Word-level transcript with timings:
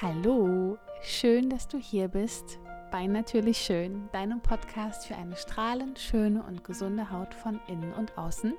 Hallo, 0.00 0.78
schön, 1.02 1.50
dass 1.50 1.66
du 1.66 1.76
hier 1.76 2.06
bist 2.06 2.60
bei 2.92 3.08
Natürlich 3.08 3.58
Schön, 3.58 4.08
deinem 4.12 4.40
Podcast 4.40 5.08
für 5.08 5.16
eine 5.16 5.34
strahlend 5.34 5.98
schöne 5.98 6.44
und 6.44 6.62
gesunde 6.62 7.10
Haut 7.10 7.34
von 7.34 7.58
innen 7.66 7.92
und 7.94 8.16
außen. 8.16 8.54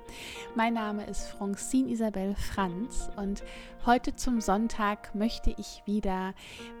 Mein 0.54 0.74
Name 0.74 1.06
ist 1.06 1.28
Francine 1.28 1.88
Isabel 1.88 2.34
Franz 2.34 3.08
und 3.16 3.42
heute 3.86 4.14
zum 4.14 4.42
Sonntag 4.42 5.14
möchte 5.14 5.54
ich 5.56 5.82
wieder 5.86 6.34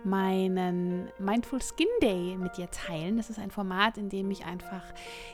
meinen 0.04 1.08
Mindful 1.18 1.62
Skin 1.62 1.86
Day 2.02 2.36
mit 2.36 2.58
dir 2.58 2.70
teilen. 2.70 3.16
Das 3.16 3.30
ist 3.30 3.38
ein 3.38 3.50
Format, 3.50 3.96
in 3.96 4.10
dem 4.10 4.30
ich 4.30 4.44
einfach 4.44 4.84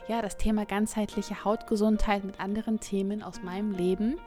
ja, 0.07 0.21
das 0.21 0.37
Thema 0.37 0.65
ganzheitliche 0.65 1.43
Hautgesundheit 1.43 2.23
mit 2.23 2.39
anderen 2.39 2.79
Themen 2.79 3.21
aus 3.23 3.43
meinem 3.43 3.71
Leben 3.71 4.19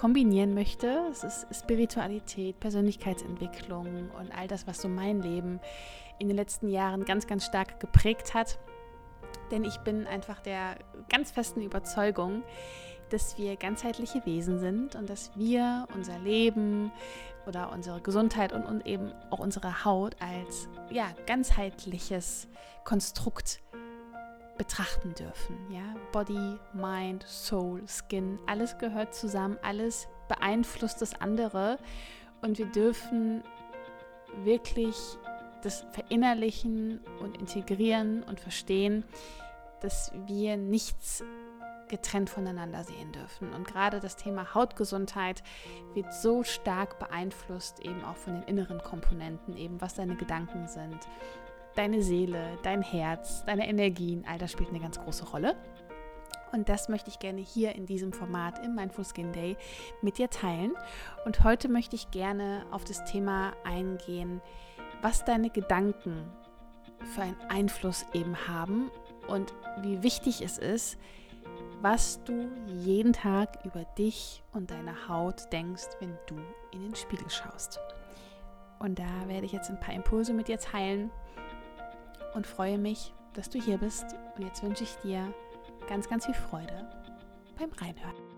kombinieren 0.00 0.54
möchte. 0.54 1.02
Es 1.10 1.24
ist 1.24 1.46
Spiritualität, 1.54 2.58
Persönlichkeitsentwicklung 2.58 4.10
und 4.18 4.32
all 4.34 4.48
das, 4.48 4.66
was 4.66 4.80
so 4.80 4.88
mein 4.88 5.20
Leben 5.20 5.60
in 6.18 6.28
den 6.28 6.38
letzten 6.38 6.68
Jahren 6.68 7.04
ganz, 7.04 7.26
ganz 7.26 7.44
stark 7.44 7.80
geprägt 7.80 8.32
hat. 8.32 8.58
Denn 9.50 9.62
ich 9.62 9.76
bin 9.80 10.06
einfach 10.06 10.40
der 10.40 10.76
ganz 11.10 11.30
festen 11.30 11.60
Überzeugung, 11.60 12.42
dass 13.10 13.36
wir 13.36 13.56
ganzheitliche 13.56 14.24
Wesen 14.24 14.58
sind 14.58 14.96
und 14.96 15.10
dass 15.10 15.32
wir 15.36 15.86
unser 15.94 16.18
Leben 16.20 16.90
oder 17.46 17.70
unsere 17.70 18.00
Gesundheit 18.00 18.54
und, 18.54 18.64
und 18.64 18.86
eben 18.86 19.12
auch 19.28 19.38
unsere 19.38 19.84
Haut 19.84 20.16
als 20.18 20.70
ja, 20.90 21.08
ganzheitliches 21.26 22.48
Konstrukt 22.84 23.60
betrachten 24.60 25.14
dürfen. 25.14 25.56
Ja? 25.70 25.96
Body, 26.12 26.58
Mind, 26.74 27.24
Soul, 27.26 27.82
Skin, 27.88 28.38
alles 28.46 28.76
gehört 28.76 29.14
zusammen, 29.14 29.56
alles 29.62 30.06
beeinflusst 30.28 31.00
das 31.00 31.18
andere 31.18 31.78
und 32.42 32.58
wir 32.58 32.66
dürfen 32.66 33.42
wirklich 34.44 34.94
das 35.62 35.86
Verinnerlichen 35.92 37.00
und 37.20 37.38
Integrieren 37.38 38.22
und 38.22 38.38
Verstehen, 38.38 39.04
dass 39.80 40.12
wir 40.26 40.58
nichts 40.58 41.24
getrennt 41.88 42.28
voneinander 42.28 42.84
sehen 42.84 43.12
dürfen. 43.12 43.54
Und 43.54 43.66
gerade 43.66 43.98
das 43.98 44.16
Thema 44.16 44.54
Hautgesundheit 44.54 45.42
wird 45.94 46.12
so 46.12 46.42
stark 46.42 46.98
beeinflusst, 46.98 47.80
eben 47.80 48.04
auch 48.04 48.16
von 48.16 48.34
den 48.34 48.42
inneren 48.42 48.82
Komponenten, 48.82 49.56
eben 49.56 49.80
was 49.80 49.94
deine 49.94 50.16
Gedanken 50.16 50.68
sind, 50.68 50.98
deine 51.74 52.02
Seele, 52.02 52.58
dein 52.62 52.82
Herz, 52.82 53.44
deine 53.44 53.68
Energien, 53.68 54.24
all 54.28 54.38
das 54.38 54.52
spielt 54.52 54.70
eine 54.70 54.80
ganz 54.80 54.98
große 55.00 55.28
Rolle. 55.30 55.56
Und 56.52 56.68
das 56.68 56.88
möchte 56.88 57.10
ich 57.10 57.18
gerne 57.18 57.40
hier 57.40 57.74
in 57.74 57.86
diesem 57.86 58.12
Format 58.12 58.64
im 58.64 58.74
Mindful 58.74 59.04
Skin 59.04 59.32
Day 59.32 59.56
mit 60.02 60.18
dir 60.18 60.30
teilen. 60.30 60.72
Und 61.24 61.44
heute 61.44 61.68
möchte 61.68 61.94
ich 61.94 62.10
gerne 62.10 62.64
auf 62.72 62.84
das 62.84 63.04
Thema 63.04 63.52
eingehen, 63.64 64.40
was 65.00 65.24
deine 65.24 65.50
Gedanken 65.50 66.28
für 67.14 67.22
einen 67.22 67.40
Einfluss 67.48 68.04
eben 68.12 68.48
haben 68.48 68.90
und 69.28 69.54
wie 69.80 70.02
wichtig 70.02 70.42
es 70.42 70.58
ist, 70.58 70.98
was 71.80 72.22
du 72.24 72.48
jeden 72.66 73.12
Tag 73.12 73.64
über 73.64 73.84
dich 73.96 74.42
und 74.52 74.70
deine 74.70 75.08
Haut 75.08 75.50
denkst, 75.52 75.84
wenn 76.00 76.16
du 76.26 76.34
in 76.72 76.82
den 76.82 76.94
Spiegel 76.94 77.30
schaust. 77.30 77.80
Und 78.80 78.98
da 78.98 79.28
werde 79.28 79.46
ich 79.46 79.52
jetzt 79.52 79.70
ein 79.70 79.80
paar 79.80 79.94
Impulse 79.94 80.34
mit 80.34 80.48
dir 80.48 80.58
teilen 80.58 81.10
und 82.34 82.46
freue 82.46 82.78
mich, 82.78 83.12
dass 83.34 83.50
du 83.50 83.60
hier 83.60 83.78
bist. 83.78 84.04
Und 84.36 84.44
jetzt 84.44 84.62
wünsche 84.62 84.84
ich 84.84 84.94
dir 84.96 85.32
ganz, 85.88 86.08
ganz 86.08 86.26
viel 86.26 86.34
Freude 86.34 86.88
beim 87.58 87.70
Reinhören. 87.72 88.29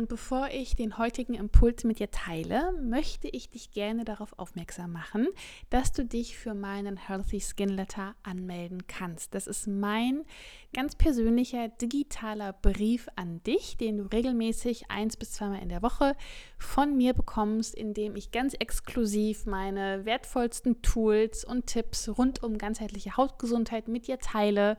Und 0.00 0.08
bevor 0.08 0.48
ich 0.48 0.76
den 0.76 0.96
heutigen 0.96 1.34
Impuls 1.34 1.84
mit 1.84 1.98
dir 1.98 2.10
teile, 2.10 2.72
möchte 2.80 3.28
ich 3.28 3.50
dich 3.50 3.70
gerne 3.70 4.06
darauf 4.06 4.32
aufmerksam 4.38 4.92
machen, 4.92 5.28
dass 5.68 5.92
du 5.92 6.06
dich 6.06 6.38
für 6.38 6.54
meinen 6.54 6.96
Healthy 6.96 7.38
Skin 7.38 7.68
Letter 7.68 8.14
anmelden 8.22 8.86
kannst. 8.86 9.34
Das 9.34 9.46
ist 9.46 9.66
mein 9.66 10.24
ganz 10.72 10.96
persönlicher 10.96 11.68
digitaler 11.68 12.54
Brief 12.54 13.08
an 13.14 13.42
dich, 13.42 13.76
den 13.76 13.98
du 13.98 14.04
regelmäßig 14.04 14.90
eins 14.90 15.18
bis 15.18 15.32
zweimal 15.32 15.60
in 15.60 15.68
der 15.68 15.82
Woche 15.82 16.16
von 16.56 16.96
mir 16.96 17.12
bekommst, 17.12 17.74
in 17.74 17.92
dem 17.92 18.16
ich 18.16 18.30
ganz 18.30 18.54
exklusiv 18.54 19.44
meine 19.44 20.06
wertvollsten 20.06 20.80
Tools 20.80 21.44
und 21.44 21.66
Tipps 21.66 22.08
rund 22.08 22.42
um 22.42 22.56
ganzheitliche 22.56 23.18
Hautgesundheit 23.18 23.86
mit 23.86 24.06
dir 24.06 24.18
teile. 24.18 24.78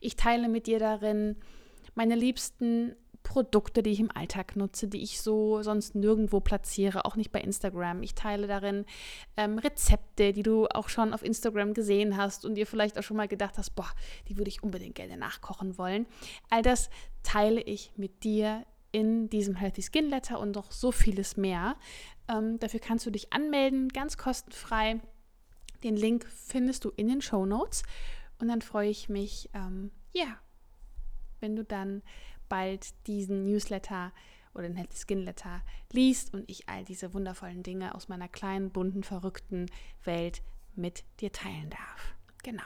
Ich 0.00 0.16
teile 0.16 0.48
mit 0.48 0.66
dir 0.66 0.80
darin 0.80 1.36
meine 1.96 2.14
liebsten 2.14 2.94
Produkte, 3.26 3.82
die 3.82 3.90
ich 3.90 3.98
im 3.98 4.12
Alltag 4.14 4.54
nutze, 4.54 4.86
die 4.86 5.02
ich 5.02 5.20
so 5.20 5.60
sonst 5.60 5.96
nirgendwo 5.96 6.38
platziere, 6.38 7.04
auch 7.04 7.16
nicht 7.16 7.32
bei 7.32 7.40
Instagram. 7.40 8.04
Ich 8.04 8.14
teile 8.14 8.46
darin 8.46 8.86
ähm, 9.36 9.58
Rezepte, 9.58 10.32
die 10.32 10.44
du 10.44 10.68
auch 10.68 10.88
schon 10.88 11.12
auf 11.12 11.24
Instagram 11.24 11.74
gesehen 11.74 12.16
hast 12.16 12.44
und 12.44 12.54
dir 12.54 12.68
vielleicht 12.68 12.96
auch 12.96 13.02
schon 13.02 13.16
mal 13.16 13.26
gedacht 13.26 13.58
hast, 13.58 13.70
boah, 13.70 13.90
die 14.28 14.38
würde 14.38 14.48
ich 14.48 14.62
unbedingt 14.62 14.94
gerne 14.94 15.16
nachkochen 15.16 15.76
wollen. 15.76 16.06
All 16.50 16.62
das 16.62 16.88
teile 17.24 17.60
ich 17.60 17.90
mit 17.96 18.22
dir 18.22 18.64
in 18.92 19.28
diesem 19.28 19.56
Healthy 19.56 19.82
Skin 19.82 20.08
Letter 20.08 20.38
und 20.38 20.54
noch 20.54 20.70
so 20.70 20.92
vieles 20.92 21.36
mehr. 21.36 21.74
Ähm, 22.28 22.60
dafür 22.60 22.78
kannst 22.78 23.06
du 23.06 23.10
dich 23.10 23.32
anmelden, 23.32 23.88
ganz 23.88 24.16
kostenfrei. 24.16 25.00
Den 25.82 25.96
Link 25.96 26.26
findest 26.32 26.84
du 26.84 26.90
in 26.90 27.08
den 27.08 27.20
Show 27.20 27.44
Notes. 27.44 27.82
Und 28.38 28.46
dann 28.46 28.62
freue 28.62 28.88
ich 28.88 29.08
mich, 29.08 29.50
ähm, 29.52 29.90
ja, 30.12 30.38
wenn 31.40 31.56
du 31.56 31.64
dann 31.64 32.02
bald 32.48 32.94
diesen 33.06 33.44
Newsletter 33.44 34.12
oder 34.54 34.68
den 34.68 34.76
Healthy 34.76 34.96
Skin 34.96 35.22
Letter 35.22 35.62
liest 35.92 36.32
und 36.32 36.48
ich 36.50 36.68
all 36.68 36.84
diese 36.84 37.12
wundervollen 37.14 37.62
Dinge 37.62 37.94
aus 37.94 38.08
meiner 38.08 38.28
kleinen, 38.28 38.70
bunten, 38.70 39.02
verrückten 39.02 39.66
Welt 40.04 40.42
mit 40.74 41.04
dir 41.20 41.32
teilen 41.32 41.70
darf. 41.70 42.14
Genau. 42.42 42.62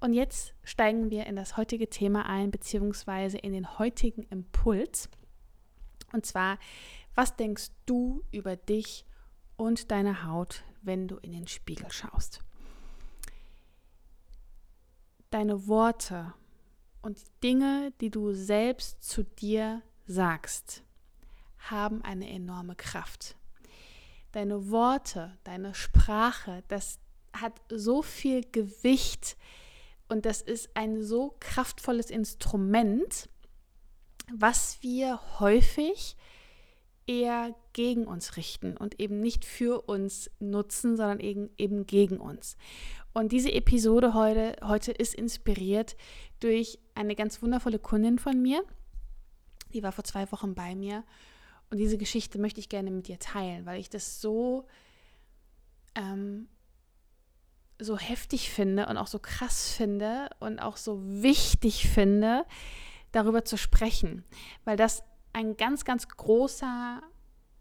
Und 0.00 0.14
jetzt 0.14 0.54
steigen 0.64 1.10
wir 1.10 1.26
in 1.26 1.36
das 1.36 1.56
heutige 1.56 1.88
Thema 1.88 2.26
ein, 2.26 2.50
beziehungsweise 2.50 3.38
in 3.38 3.52
den 3.52 3.78
heutigen 3.78 4.22
Impuls. 4.24 5.10
Und 6.12 6.24
zwar, 6.24 6.58
was 7.14 7.36
denkst 7.36 7.70
du 7.86 8.22
über 8.32 8.56
dich 8.56 9.04
und 9.56 9.90
deine 9.90 10.24
Haut, 10.24 10.64
wenn 10.82 11.06
du 11.06 11.16
in 11.16 11.32
den 11.32 11.46
Spiegel 11.46 11.90
schaust? 11.92 12.42
Deine 15.28 15.66
Worte 15.68 16.32
und 17.02 17.18
die 17.18 17.40
Dinge, 17.42 17.92
die 18.00 18.10
du 18.10 18.32
selbst 18.32 19.02
zu 19.02 19.24
dir 19.24 19.82
sagst, 20.06 20.82
haben 21.58 22.02
eine 22.02 22.28
enorme 22.28 22.74
Kraft. 22.74 23.36
Deine 24.32 24.70
Worte, 24.70 25.36
deine 25.44 25.74
Sprache, 25.74 26.62
das 26.68 26.98
hat 27.32 27.60
so 27.68 28.02
viel 28.02 28.44
Gewicht 28.50 29.36
und 30.08 30.26
das 30.26 30.42
ist 30.42 30.70
ein 30.74 31.02
so 31.02 31.34
kraftvolles 31.40 32.10
Instrument, 32.10 33.28
was 34.32 34.78
wir 34.82 35.20
häufig 35.40 36.16
eher 37.06 37.54
gegen 37.72 38.06
uns 38.06 38.36
richten 38.36 38.76
und 38.76 39.00
eben 39.00 39.20
nicht 39.20 39.44
für 39.44 39.82
uns 39.82 40.30
nutzen, 40.38 40.96
sondern 40.96 41.20
eben, 41.20 41.50
eben 41.56 41.86
gegen 41.86 42.18
uns. 42.18 42.56
Und 43.12 43.32
diese 43.32 43.52
Episode 43.52 44.14
heute, 44.14 44.56
heute 44.62 44.92
ist 44.92 45.14
inspiriert 45.14 45.96
durch 46.38 46.78
eine 46.94 47.16
ganz 47.16 47.42
wundervolle 47.42 47.78
Kundin 47.78 48.18
von 48.18 48.40
mir. 48.40 48.62
Die 49.72 49.82
war 49.82 49.92
vor 49.92 50.04
zwei 50.04 50.30
Wochen 50.32 50.54
bei 50.54 50.74
mir. 50.74 51.04
Und 51.70 51.78
diese 51.78 51.98
Geschichte 51.98 52.38
möchte 52.38 52.60
ich 52.60 52.68
gerne 52.68 52.90
mit 52.90 53.08
dir 53.08 53.18
teilen, 53.18 53.66
weil 53.66 53.80
ich 53.80 53.90
das 53.90 54.20
so, 54.20 54.66
ähm, 55.94 56.48
so 57.78 57.98
heftig 57.98 58.50
finde 58.50 58.86
und 58.86 58.96
auch 58.96 59.06
so 59.06 59.18
krass 59.18 59.72
finde 59.72 60.28
und 60.40 60.58
auch 60.58 60.76
so 60.76 61.00
wichtig 61.04 61.88
finde, 61.88 62.44
darüber 63.12 63.44
zu 63.44 63.56
sprechen. 63.56 64.24
Weil 64.64 64.76
das 64.76 65.02
ein 65.32 65.56
ganz, 65.56 65.84
ganz 65.84 66.08
großer 66.08 67.02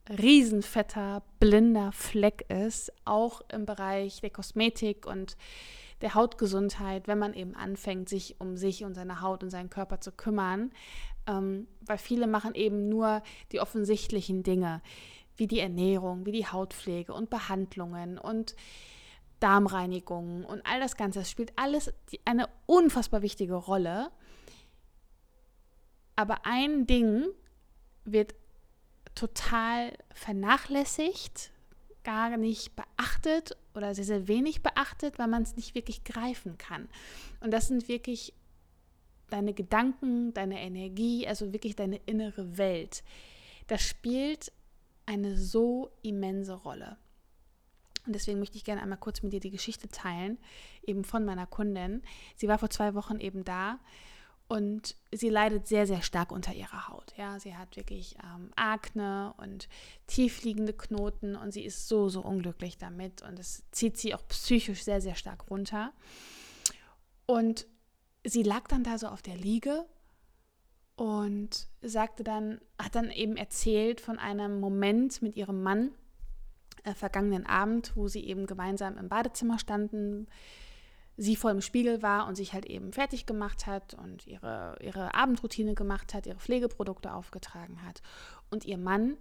riesenfetter, 0.09 1.23
blinder 1.39 1.91
Fleck 1.91 2.45
ist, 2.50 2.91
auch 3.06 3.41
im 3.51 3.65
Bereich 3.65 4.21
der 4.21 4.31
Kosmetik 4.31 5.06
und 5.06 5.38
der 6.01 6.15
Hautgesundheit, 6.15 7.07
wenn 7.07 7.19
man 7.19 7.33
eben 7.33 7.56
anfängt, 7.56 8.09
sich 8.09 8.39
um 8.39 8.57
sich 8.57 8.83
und 8.83 8.94
seine 8.94 9.21
Haut 9.21 9.44
und 9.44 9.50
seinen 9.50 9.69
Körper 9.69 10.00
zu 10.00 10.11
kümmern. 10.11 10.71
Ähm, 11.27 11.67
weil 11.81 11.97
viele 11.97 12.27
machen 12.27 12.56
eben 12.56 12.89
nur 12.89 13.21
die 13.51 13.59
offensichtlichen 13.59 14.44
Dinge, 14.44 14.81
wie 15.35 15.47
die 15.47 15.59
Ernährung, 15.59 16.25
wie 16.25 16.31
die 16.31 16.47
Hautpflege 16.47 17.13
und 17.13 17.29
Behandlungen 17.29 18.17
und 18.17 18.55
Darmreinigungen 19.39 20.44
und 20.44 20.65
all 20.65 20.79
das 20.79 20.95
Ganze. 20.95 21.19
Das 21.19 21.29
spielt 21.29 21.53
alles 21.55 21.94
eine 22.25 22.50
unfassbar 22.65 23.21
wichtige 23.21 23.55
Rolle. 23.55 24.12
Aber 26.15 26.45
ein 26.45 26.88
Ding 26.88 27.25
wird 28.03 28.35
total 29.19 29.92
vernachlässigt, 30.13 31.51
gar 32.06 32.38
nicht 32.38 32.74
beachtet 32.77 33.57
oder 33.75 33.94
sehr, 33.94 34.06
sehr 34.06 34.30
wenig 34.30 34.63
beachtet, 34.63 35.19
weil 35.19 35.27
man 35.27 35.44
es 35.44 35.57
nicht 35.57 35.75
wirklich 35.75 36.06
greifen 36.06 36.57
kann. 36.57 36.88
Und 37.42 37.51
das 37.51 37.68
sind 37.68 37.89
wirklich 37.89 38.33
deine 39.30 39.54
Gedanken, 39.54 40.33
deine 40.33 40.62
Energie, 40.62 41.27
also 41.27 41.51
wirklich 41.51 41.75
deine 41.75 41.98
innere 42.06 42.57
Welt. 42.57 43.04
Das 43.68 43.81
spielt 43.81 44.54
eine 45.06 45.36
so 45.36 45.92
immense 46.01 46.54
Rolle. 46.54 46.98
Und 48.06 48.13
deswegen 48.13 48.39
möchte 48.39 48.56
ich 48.56 48.63
gerne 48.63 48.81
einmal 48.81 49.00
kurz 49.00 49.22
mit 49.22 49.33
dir 49.33 49.42
die 49.42 49.51
Geschichte 49.51 49.89
teilen, 49.89 50.38
eben 50.83 51.04
von 51.04 51.25
meiner 51.25 51.45
Kundin. 51.45 52.04
Sie 52.38 52.48
war 52.48 52.57
vor 52.57 52.69
zwei 52.69 52.95
Wochen 52.95 53.19
eben 53.19 53.44
da 53.44 53.80
und 54.50 54.96
sie 55.12 55.30
leidet 55.30 55.68
sehr, 55.68 55.86
sehr 55.86 56.01
stark 56.01 56.31
unter 56.31 56.54
ihrer 56.54 56.90
Haut. 56.90 57.13
Ja, 57.18 57.40
sie 57.40 57.56
hat 57.56 57.78
wirklich 57.78 58.16
ähm, 58.16 58.50
Akne 58.56 59.34
und 59.38 59.69
tiefliegende 60.07 60.74
Knoten 60.74 61.36
und 61.36 61.51
sie 61.54 61.63
ist 61.63 61.88
so, 61.88 62.10
so 62.10 62.22
unglücklich 62.22 62.80
damit 62.80 63.22
und 63.22 63.38
es 63.38 63.63
zieht 63.72 63.98
sie 63.98 64.16
auch 64.16 64.28
psychisch 64.28 64.84
sehr, 64.84 65.01
sehr 65.01 65.13
stark 65.13 65.51
runter. 65.51 65.94
Und 67.28 67.68
sie 68.25 68.42
lag 68.42 68.68
dann 68.68 68.84
da 68.84 68.98
so 68.98 69.07
auf 69.07 69.22
der 69.22 69.38
Liege 69.38 69.86
und 70.96 71.68
sagte 71.84 72.24
dann, 72.24 72.60
hat 72.81 72.96
dann 72.96 73.12
eben 73.12 73.38
erzählt 73.38 74.01
von 74.01 74.18
einem 74.18 74.60
Moment 74.60 75.22
mit 75.22 75.38
ihrem 75.38 75.62
Mann 75.62 75.92
äh, 76.86 76.96
vergangenen 76.96 77.46
Abend, 77.46 77.96
wo 77.96 78.07
sie 78.07 78.25
eben 78.25 78.48
gemeinsam 78.48 78.98
im 78.98 79.10
Badezimmer 79.10 79.60
standen, 79.60 80.28
sie 81.19 81.36
vor 81.36 81.51
dem 81.51 81.62
Spiegel 81.62 82.01
war 82.01 82.27
und 82.27 82.36
sich 82.36 82.54
halt 82.54 82.66
eben 82.66 82.94
fertig 82.94 83.25
gemacht 83.25 83.68
hat 83.68 83.94
und 83.94 84.25
ihre, 84.25 84.77
ihre 84.81 85.13
Abendroutine 85.13 85.75
gemacht 85.75 86.13
hat, 86.13 86.25
ihre 86.25 86.39
Pflegeprodukte 86.39 87.13
aufgetragen 87.13 87.83
hat. 87.86 88.01
Und 88.50 88.63
ihr 88.63 88.77
Mann 88.77 89.18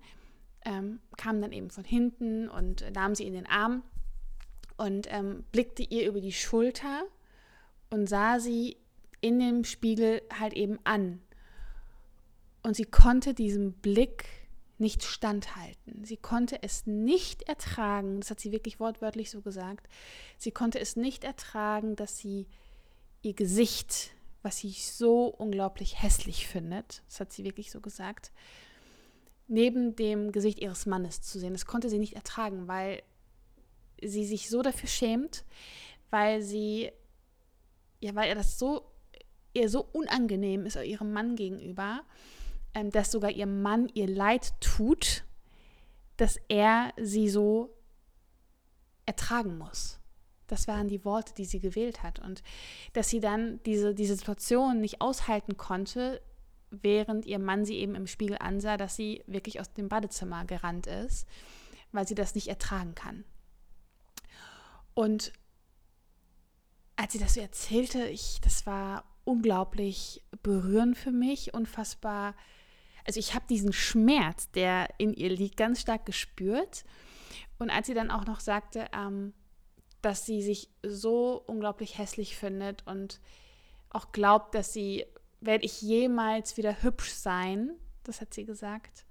ähm, 0.64 1.00
kam 1.16 1.42
dann 1.42 1.50
eben 1.50 1.70
von 1.70 1.82
hinten 1.82 2.48
und 2.48 2.84
nahm 2.94 3.16
sie 3.16 3.26
in 3.26 3.32
den 3.32 3.46
Arm 3.46 3.82
und 4.76 5.08
ähm, 5.10 5.44
blickte 5.50 5.82
ihr 5.82 6.08
über 6.08 6.20
die 6.20 6.32
Schulter 6.32 7.02
und 7.90 8.08
sah 8.08 8.38
sie 8.38 8.76
in 9.20 9.40
dem 9.40 9.64
Spiegel 9.64 10.22
halt 10.38 10.52
eben 10.52 10.78
an. 10.84 11.20
Und 12.62 12.76
sie 12.76 12.84
konnte 12.84 13.34
diesem 13.34 13.72
Blick 13.72 14.24
nicht 14.78 15.02
standhalten. 15.02 16.04
Sie 16.04 16.16
konnte 16.16 16.62
es 16.62 16.86
nicht 16.86 17.42
ertragen, 17.42 18.20
das 18.20 18.30
hat 18.30 18.40
sie 18.40 18.52
wirklich 18.52 18.80
wortwörtlich 18.80 19.30
so 19.30 19.40
gesagt, 19.40 19.88
sie 20.38 20.52
konnte 20.52 20.78
es 20.78 20.96
nicht 20.96 21.24
ertragen, 21.24 21.96
dass 21.96 22.18
sie 22.18 22.46
ihr 23.22 23.34
Gesicht, 23.34 24.10
was 24.42 24.58
sie 24.58 24.70
so 24.70 25.26
unglaublich 25.26 26.02
hässlich 26.02 26.46
findet, 26.46 27.02
das 27.06 27.20
hat 27.20 27.32
sie 27.32 27.44
wirklich 27.44 27.70
so 27.70 27.80
gesagt, 27.80 28.30
neben 29.48 29.96
dem 29.96 30.30
Gesicht 30.30 30.60
ihres 30.60 30.86
Mannes 30.86 31.22
zu 31.22 31.38
sehen. 31.38 31.54
Das 31.54 31.66
konnte 31.66 31.88
sie 31.88 31.98
nicht 31.98 32.14
ertragen, 32.14 32.68
weil 32.68 33.02
sie 34.00 34.24
sich 34.24 34.48
so 34.48 34.62
dafür 34.62 34.88
schämt, 34.88 35.44
weil 36.10 36.42
sie, 36.42 36.92
ja, 38.00 38.14
weil 38.14 38.28
er 38.28 38.34
das 38.34 38.58
so, 38.58 38.84
ihr 39.54 39.68
so 39.68 39.80
unangenehm 39.92 40.66
ist 40.66 40.76
ihrem 40.76 41.12
Mann 41.12 41.34
gegenüber 41.34 42.02
ähm, 42.74 42.90
dass 42.90 43.10
sogar 43.10 43.30
ihr 43.30 43.46
Mann 43.46 43.88
ihr 43.94 44.08
Leid 44.08 44.52
tut, 44.60 45.24
dass 46.16 46.38
er 46.48 46.92
sie 47.00 47.28
so 47.28 47.74
ertragen 49.06 49.58
muss. 49.58 50.00
Das 50.46 50.66
waren 50.66 50.88
die 50.88 51.04
Worte, 51.04 51.34
die 51.34 51.44
sie 51.44 51.60
gewählt 51.60 52.02
hat. 52.02 52.18
Und 52.18 52.42
dass 52.92 53.08
sie 53.08 53.20
dann 53.20 53.62
diese, 53.64 53.94
diese 53.94 54.16
Situation 54.16 54.80
nicht 54.80 55.00
aushalten 55.00 55.56
konnte, 55.56 56.20
während 56.70 57.26
ihr 57.26 57.38
Mann 57.38 57.64
sie 57.64 57.76
eben 57.76 57.94
im 57.94 58.06
Spiegel 58.06 58.36
ansah, 58.40 58.76
dass 58.76 58.96
sie 58.96 59.22
wirklich 59.26 59.60
aus 59.60 59.72
dem 59.72 59.88
Badezimmer 59.88 60.44
gerannt 60.44 60.86
ist, 60.86 61.26
weil 61.92 62.06
sie 62.06 62.14
das 62.14 62.34
nicht 62.34 62.48
ertragen 62.48 62.94
kann. 62.94 63.24
Und 64.94 65.32
als 66.96 67.12
sie 67.12 67.18
das 67.18 67.34
so 67.34 67.40
erzählte, 67.40 68.06
ich, 68.06 68.40
das 68.40 68.66
war 68.66 69.04
unglaublich 69.24 70.24
berührend 70.42 70.96
für 70.96 71.12
mich, 71.12 71.54
unfassbar 71.54 72.34
also 73.08 73.20
ich 73.20 73.34
habe 73.34 73.46
diesen 73.48 73.72
Schmerz, 73.72 74.50
der 74.50 74.90
in 74.98 75.14
ihr 75.14 75.30
liegt, 75.30 75.56
ganz 75.56 75.80
stark 75.80 76.04
gespürt. 76.04 76.84
Und 77.58 77.70
als 77.70 77.86
sie 77.86 77.94
dann 77.94 78.10
auch 78.10 78.26
noch 78.26 78.38
sagte, 78.38 78.86
ähm, 78.92 79.32
dass 80.02 80.26
sie 80.26 80.42
sich 80.42 80.68
so 80.82 81.42
unglaublich 81.46 81.96
hässlich 81.96 82.36
findet 82.36 82.86
und 82.86 83.18
auch 83.88 84.12
glaubt, 84.12 84.54
dass 84.54 84.74
sie, 84.74 85.06
werde 85.40 85.64
ich 85.64 85.80
jemals 85.80 86.58
wieder 86.58 86.82
hübsch 86.82 87.10
sein, 87.12 87.70
das 88.04 88.20
hat 88.20 88.34
sie 88.34 88.44
gesagt. 88.44 89.06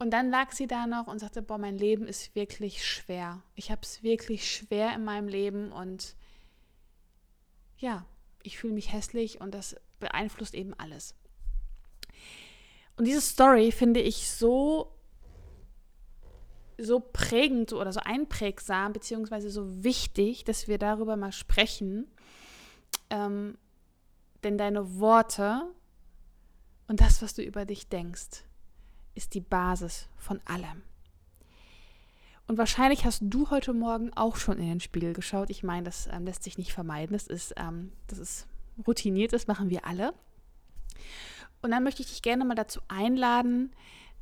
Und 0.00 0.10
dann 0.10 0.28
lag 0.28 0.50
sie 0.50 0.66
da 0.66 0.88
noch 0.88 1.06
und 1.06 1.20
sagte, 1.20 1.42
boah, 1.42 1.58
mein 1.58 1.78
Leben 1.78 2.08
ist 2.08 2.34
wirklich 2.34 2.84
schwer. 2.84 3.40
Ich 3.54 3.70
habe 3.70 3.82
es 3.82 4.02
wirklich 4.02 4.52
schwer 4.52 4.96
in 4.96 5.04
meinem 5.04 5.28
Leben 5.28 5.70
und 5.70 6.16
ja, 7.78 8.04
ich 8.42 8.58
fühle 8.58 8.74
mich 8.74 8.92
hässlich 8.92 9.40
und 9.40 9.54
das 9.54 9.76
beeinflusst 10.00 10.54
eben 10.54 10.74
alles. 10.74 11.14
Und 13.00 13.06
diese 13.06 13.22
Story 13.22 13.72
finde 13.72 14.00
ich 14.00 14.30
so, 14.30 14.94
so 16.76 17.00
prägend 17.00 17.72
oder 17.72 17.94
so 17.94 18.00
einprägsam, 18.00 18.92
beziehungsweise 18.92 19.48
so 19.48 19.82
wichtig, 19.82 20.44
dass 20.44 20.68
wir 20.68 20.76
darüber 20.76 21.16
mal 21.16 21.32
sprechen. 21.32 22.08
Ähm, 23.08 23.56
denn 24.44 24.58
deine 24.58 25.00
Worte 25.00 25.62
und 26.88 27.00
das, 27.00 27.22
was 27.22 27.32
du 27.32 27.42
über 27.42 27.64
dich 27.64 27.88
denkst, 27.88 28.44
ist 29.14 29.32
die 29.32 29.40
Basis 29.40 30.06
von 30.18 30.38
allem. 30.44 30.82
Und 32.48 32.58
wahrscheinlich 32.58 33.06
hast 33.06 33.22
du 33.22 33.48
heute 33.48 33.72
Morgen 33.72 34.12
auch 34.12 34.36
schon 34.36 34.58
in 34.58 34.68
den 34.68 34.80
Spiegel 34.80 35.14
geschaut. 35.14 35.48
Ich 35.48 35.62
meine, 35.62 35.84
das 35.84 36.06
ähm, 36.12 36.26
lässt 36.26 36.42
sich 36.42 36.58
nicht 36.58 36.74
vermeiden. 36.74 37.14
Das 37.14 37.26
ist, 37.26 37.54
ähm, 37.56 37.92
das 38.08 38.18
ist 38.18 38.46
routiniert, 38.86 39.32
das 39.32 39.46
machen 39.46 39.70
wir 39.70 39.86
alle. 39.86 40.12
Und 41.62 41.70
dann 41.70 41.82
möchte 41.82 42.02
ich 42.02 42.08
dich 42.08 42.22
gerne 42.22 42.44
mal 42.44 42.54
dazu 42.54 42.80
einladen, 42.88 43.72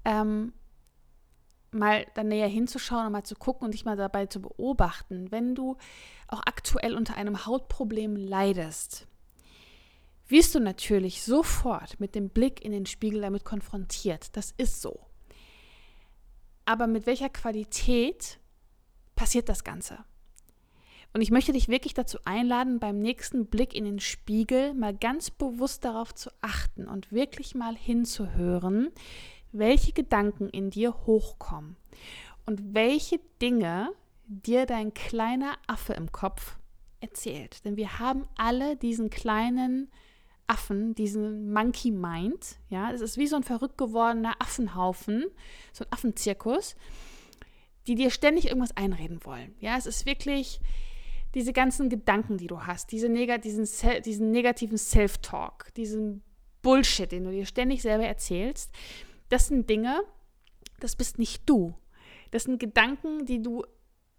ähm, 0.04 0.52
mal 1.70 2.06
da 2.14 2.24
näher 2.24 2.48
hinzuschauen 2.48 3.06
und 3.06 3.12
mal 3.12 3.24
zu 3.24 3.36
gucken 3.36 3.66
und 3.66 3.74
dich 3.74 3.84
mal 3.84 3.96
dabei 3.96 4.26
zu 4.26 4.40
beobachten, 4.40 5.30
wenn 5.30 5.54
du 5.54 5.76
auch 6.26 6.42
aktuell 6.46 6.94
unter 6.94 7.16
einem 7.16 7.46
Hautproblem 7.46 8.16
leidest, 8.16 9.06
wirst 10.26 10.54
du 10.54 10.60
natürlich 10.60 11.22
sofort 11.22 12.00
mit 12.00 12.14
dem 12.14 12.30
Blick 12.30 12.64
in 12.64 12.72
den 12.72 12.86
Spiegel 12.86 13.20
damit 13.20 13.44
konfrontiert. 13.44 14.36
Das 14.36 14.52
ist 14.56 14.82
so. 14.82 15.00
Aber 16.64 16.86
mit 16.86 17.06
welcher 17.06 17.30
Qualität 17.30 18.38
passiert 19.16 19.48
das 19.48 19.64
Ganze? 19.64 20.04
Und 21.12 21.22
ich 21.22 21.30
möchte 21.30 21.52
dich 21.52 21.68
wirklich 21.68 21.94
dazu 21.94 22.18
einladen, 22.24 22.80
beim 22.80 22.98
nächsten 22.98 23.46
Blick 23.46 23.74
in 23.74 23.84
den 23.84 23.98
Spiegel 23.98 24.74
mal 24.74 24.94
ganz 24.94 25.30
bewusst 25.30 25.84
darauf 25.84 26.14
zu 26.14 26.30
achten 26.42 26.86
und 26.86 27.12
wirklich 27.12 27.54
mal 27.54 27.76
hinzuhören, 27.76 28.90
welche 29.52 29.92
Gedanken 29.92 30.48
in 30.48 30.70
dir 30.70 30.94
hochkommen 31.06 31.76
und 32.46 32.74
welche 32.74 33.20
Dinge 33.40 33.90
dir 34.26 34.66
dein 34.66 34.92
kleiner 34.92 35.54
Affe 35.66 35.94
im 35.94 36.12
Kopf 36.12 36.58
erzählt. 37.00 37.64
Denn 37.64 37.76
wir 37.76 37.98
haben 37.98 38.26
alle 38.36 38.76
diesen 38.76 39.08
kleinen 39.08 39.90
Affen, 40.46 40.94
diesen 40.94 41.52
Monkey 41.52 41.90
Mind. 41.90 42.58
Ja, 42.68 42.90
es 42.92 43.00
ist 43.00 43.16
wie 43.16 43.26
so 43.26 43.36
ein 43.36 43.42
verrückt 43.42 43.78
gewordener 43.78 44.34
Affenhaufen, 44.38 45.24
so 45.72 45.84
ein 45.84 45.92
Affenzirkus, 45.92 46.76
die 47.86 47.94
dir 47.94 48.10
ständig 48.10 48.48
irgendwas 48.48 48.76
einreden 48.76 49.24
wollen. 49.24 49.54
Ja, 49.60 49.76
es 49.76 49.86
ist 49.86 50.06
wirklich 50.06 50.60
diese 51.38 51.52
ganzen 51.52 51.88
Gedanken, 51.88 52.36
die 52.36 52.48
du 52.48 52.66
hast, 52.66 52.90
diese 52.90 53.08
neg 53.08 53.40
diesen, 53.42 53.68
diesen 54.02 54.32
negativen 54.32 54.76
Self-Talk, 54.76 55.72
diesen 55.74 56.24
Bullshit, 56.62 57.12
den 57.12 57.22
du 57.22 57.30
dir 57.30 57.46
ständig 57.46 57.80
selber 57.80 58.04
erzählst, 58.04 58.72
das 59.28 59.46
sind 59.46 59.70
Dinge, 59.70 60.02
das 60.80 60.96
bist 60.96 61.20
nicht 61.20 61.48
du. 61.48 61.74
Das 62.32 62.42
sind 62.42 62.58
Gedanken, 62.58 63.24
die 63.24 63.40
du 63.40 63.62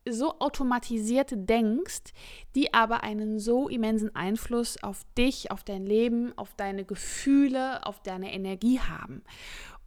so 0.07 0.39
automatisiert 0.39 1.31
denkst, 1.35 2.13
die 2.55 2.73
aber 2.73 3.03
einen 3.03 3.37
so 3.37 3.67
immensen 3.67 4.15
Einfluss 4.15 4.81
auf 4.81 5.03
dich, 5.17 5.51
auf 5.51 5.65
dein 5.65 5.85
Leben, 5.85 6.31
auf 6.37 6.53
deine 6.55 6.85
Gefühle, 6.85 7.85
auf 7.85 8.01
deine 8.01 8.33
Energie 8.33 8.79
haben. 8.79 9.23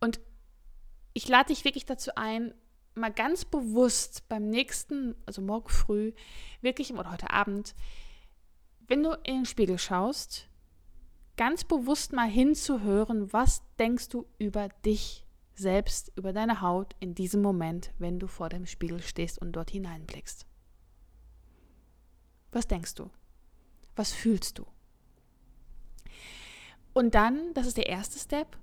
Und 0.01 0.21
ich 1.15 1.27
lade 1.29 1.49
dich 1.49 1.65
wirklich 1.65 1.87
dazu 1.87 2.11
ein, 2.15 2.53
mal 2.95 3.13
ganz 3.13 3.45
bewusst 3.45 4.29
beim 4.29 4.49
nächsten, 4.49 5.15
also 5.27 5.43
morgen 5.43 5.69
früh, 5.69 6.13
wirklich 6.61 6.93
oder 6.93 7.11
heute 7.11 7.31
Abend, 7.31 7.75
wenn 8.87 9.03
du 9.03 9.13
in 9.25 9.37
den 9.37 9.47
Spiegel 9.47 9.79
schaust, 9.79 10.49
ganz 11.37 11.65
bewusst 11.65 12.13
mal 12.13 12.29
hinzuhören, 12.29 13.33
was 13.33 13.63
denkst 13.79 14.09
du 14.09 14.27
über 14.39 14.69
dich 14.85 15.25
selbst, 15.55 16.13
über 16.17 16.33
deine 16.33 16.61
Haut 16.61 16.95
in 17.01 17.15
diesem 17.15 17.43
Moment, 17.43 17.93
wenn 17.99 18.19
du 18.19 18.27
vor 18.27 18.49
dem 18.49 18.67
Spiegel 18.67 19.01
stehst 19.01 19.39
und 19.39 19.53
dort 19.53 19.71
hineinblickst. 19.71 20.47
Was 22.51 22.67
denkst 22.67 22.95
du? 22.95 23.11
Was 23.97 24.13
fühlst 24.13 24.59
du? 24.59 24.67
Und 26.93 27.15
dann, 27.15 27.55
das 27.55 27.67
ist 27.67 27.77
der 27.77 27.87
erste 27.87 28.19
Step, 28.19 28.59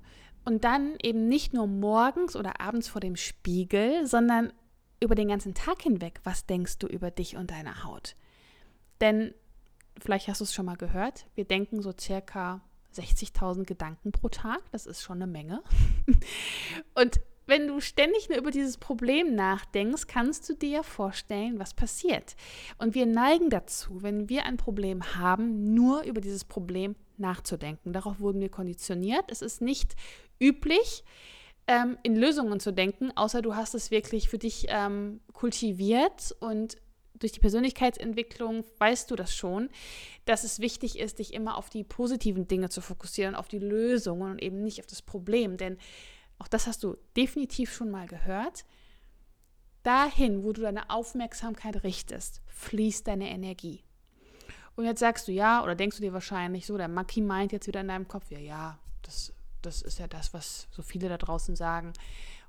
und 0.50 0.64
dann 0.64 0.96
eben 1.04 1.28
nicht 1.28 1.54
nur 1.54 1.68
morgens 1.68 2.36
oder 2.36 2.60
abends 2.60 2.88
vor 2.88 3.02
dem 3.02 3.16
Spiegel, 3.16 4.08
sondern 4.08 4.52
über 5.00 5.14
den 5.14 5.28
ganzen 5.28 5.54
Tag 5.54 5.84
hinweg, 5.84 6.22
was 6.24 6.48
denkst 6.48 6.80
du 6.80 6.88
über 6.88 7.12
dich 7.12 7.36
und 7.36 7.52
deine 7.52 7.84
Haut? 7.84 8.16
Denn 9.00 9.36
vielleicht 10.02 10.28
hast 10.28 10.42
du 10.42 10.46
es 10.46 10.54
schon 10.56 10.66
mal 10.66 10.76
gehört, 10.76 11.28
wir 11.36 11.46
denken 11.46 11.84
so 11.84 11.94
circa 11.96 12.62
60.000 12.96 13.66
Gedanken 13.66 14.12
pro 14.12 14.28
Tag, 14.30 14.64
das 14.72 14.88
ist 14.88 15.04
schon 15.04 15.22
eine 15.22 15.32
Menge. 15.32 15.62
und 16.96 17.22
wenn 17.46 17.68
du 17.68 17.80
ständig 17.80 18.28
nur 18.28 18.40
über 18.40 18.50
dieses 18.50 18.80
Problem 18.80 19.36
nachdenkst, 19.36 20.08
kannst 20.08 20.50
du 20.50 20.56
dir 20.56 20.82
vorstellen, 20.82 21.60
was 21.60 21.76
passiert. 21.76 22.36
Und 22.80 22.96
wir 22.96 23.06
neigen 23.06 23.52
dazu, 23.52 24.02
wenn 24.02 24.30
wir 24.30 24.46
ein 24.46 24.58
Problem 24.58 25.16
haben, 25.16 25.76
nur 25.76 26.02
über 26.06 26.22
dieses 26.22 26.44
Problem 26.44 26.96
nachzudenken. 27.20 27.94
Darauf 27.94 28.20
wurden 28.20 28.42
wir 28.42 28.50
konditioniert. 28.50 29.26
Es 29.32 29.42
ist 29.42 29.62
nicht 29.62 29.96
üblich, 30.40 31.04
ähm, 31.68 31.98
in 32.02 32.16
Lösungen 32.16 32.60
zu 32.60 32.74
denken, 32.74 33.16
außer 33.16 33.42
du 33.42 33.56
hast 33.56 33.76
es 33.76 33.92
wirklich 33.92 34.28
für 34.30 34.40
dich 34.40 34.66
ähm, 34.70 35.22
kultiviert 35.34 36.36
und 36.40 36.78
durch 37.20 37.32
die 37.32 37.40
Persönlichkeitsentwicklung 37.40 38.64
weißt 38.80 39.12
du 39.12 39.16
das 39.16 39.36
schon, 39.36 39.70
dass 40.26 40.44
es 40.44 40.60
wichtig 40.60 40.98
ist, 40.98 41.20
dich 41.20 41.34
immer 41.34 41.58
auf 41.58 41.70
die 41.70 41.84
positiven 41.84 42.48
Dinge 42.48 42.70
zu 42.70 42.82
fokussieren, 42.82 43.36
auf 43.36 43.48
die 43.48 43.60
Lösungen 43.60 44.32
und 44.32 44.42
eben 44.42 44.64
nicht 44.64 44.80
auf 44.80 44.88
das 44.88 45.02
Problem. 45.02 45.58
Denn 45.58 45.78
auch 46.40 46.48
das 46.48 46.66
hast 46.66 46.84
du 46.84 46.98
definitiv 47.16 47.74
schon 47.74 47.92
mal 47.92 48.08
gehört. 48.08 48.66
Dahin, 49.84 50.44
wo 50.44 50.54
du 50.54 50.62
deine 50.62 50.90
Aufmerksamkeit 50.90 51.84
richtest, 51.84 52.42
fließt 52.48 53.08
deine 53.08 53.30
Energie. 53.30 53.84
Und 54.80 54.86
jetzt 54.86 55.02
sagst 55.02 55.28
du 55.28 55.34
ja, 55.34 55.62
oder 55.62 55.76
denkst 55.76 55.98
du 55.98 56.02
dir 56.02 56.14
wahrscheinlich 56.14 56.66
so, 56.66 56.78
der 56.78 56.88
Monkey 56.88 57.20
meint 57.20 57.52
jetzt 57.52 57.68
wieder 57.68 57.82
in 57.82 57.90
deinem 57.90 58.08
Kopf, 58.08 58.32
ja, 58.32 58.40
ja, 58.40 58.80
das, 59.02 59.34
das 59.62 59.82
ist 59.82 60.00
ja 60.00 60.08
das, 60.08 60.34
was 60.34 60.70
so 60.72 60.82
viele 60.82 61.10
da 61.10 61.18
draußen 61.18 61.58
sagen. 61.58 61.92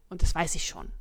Und 0.09 0.23
das 0.23 0.33
weiß 0.33 0.55
ich 0.55 0.65
schon. 0.65 0.93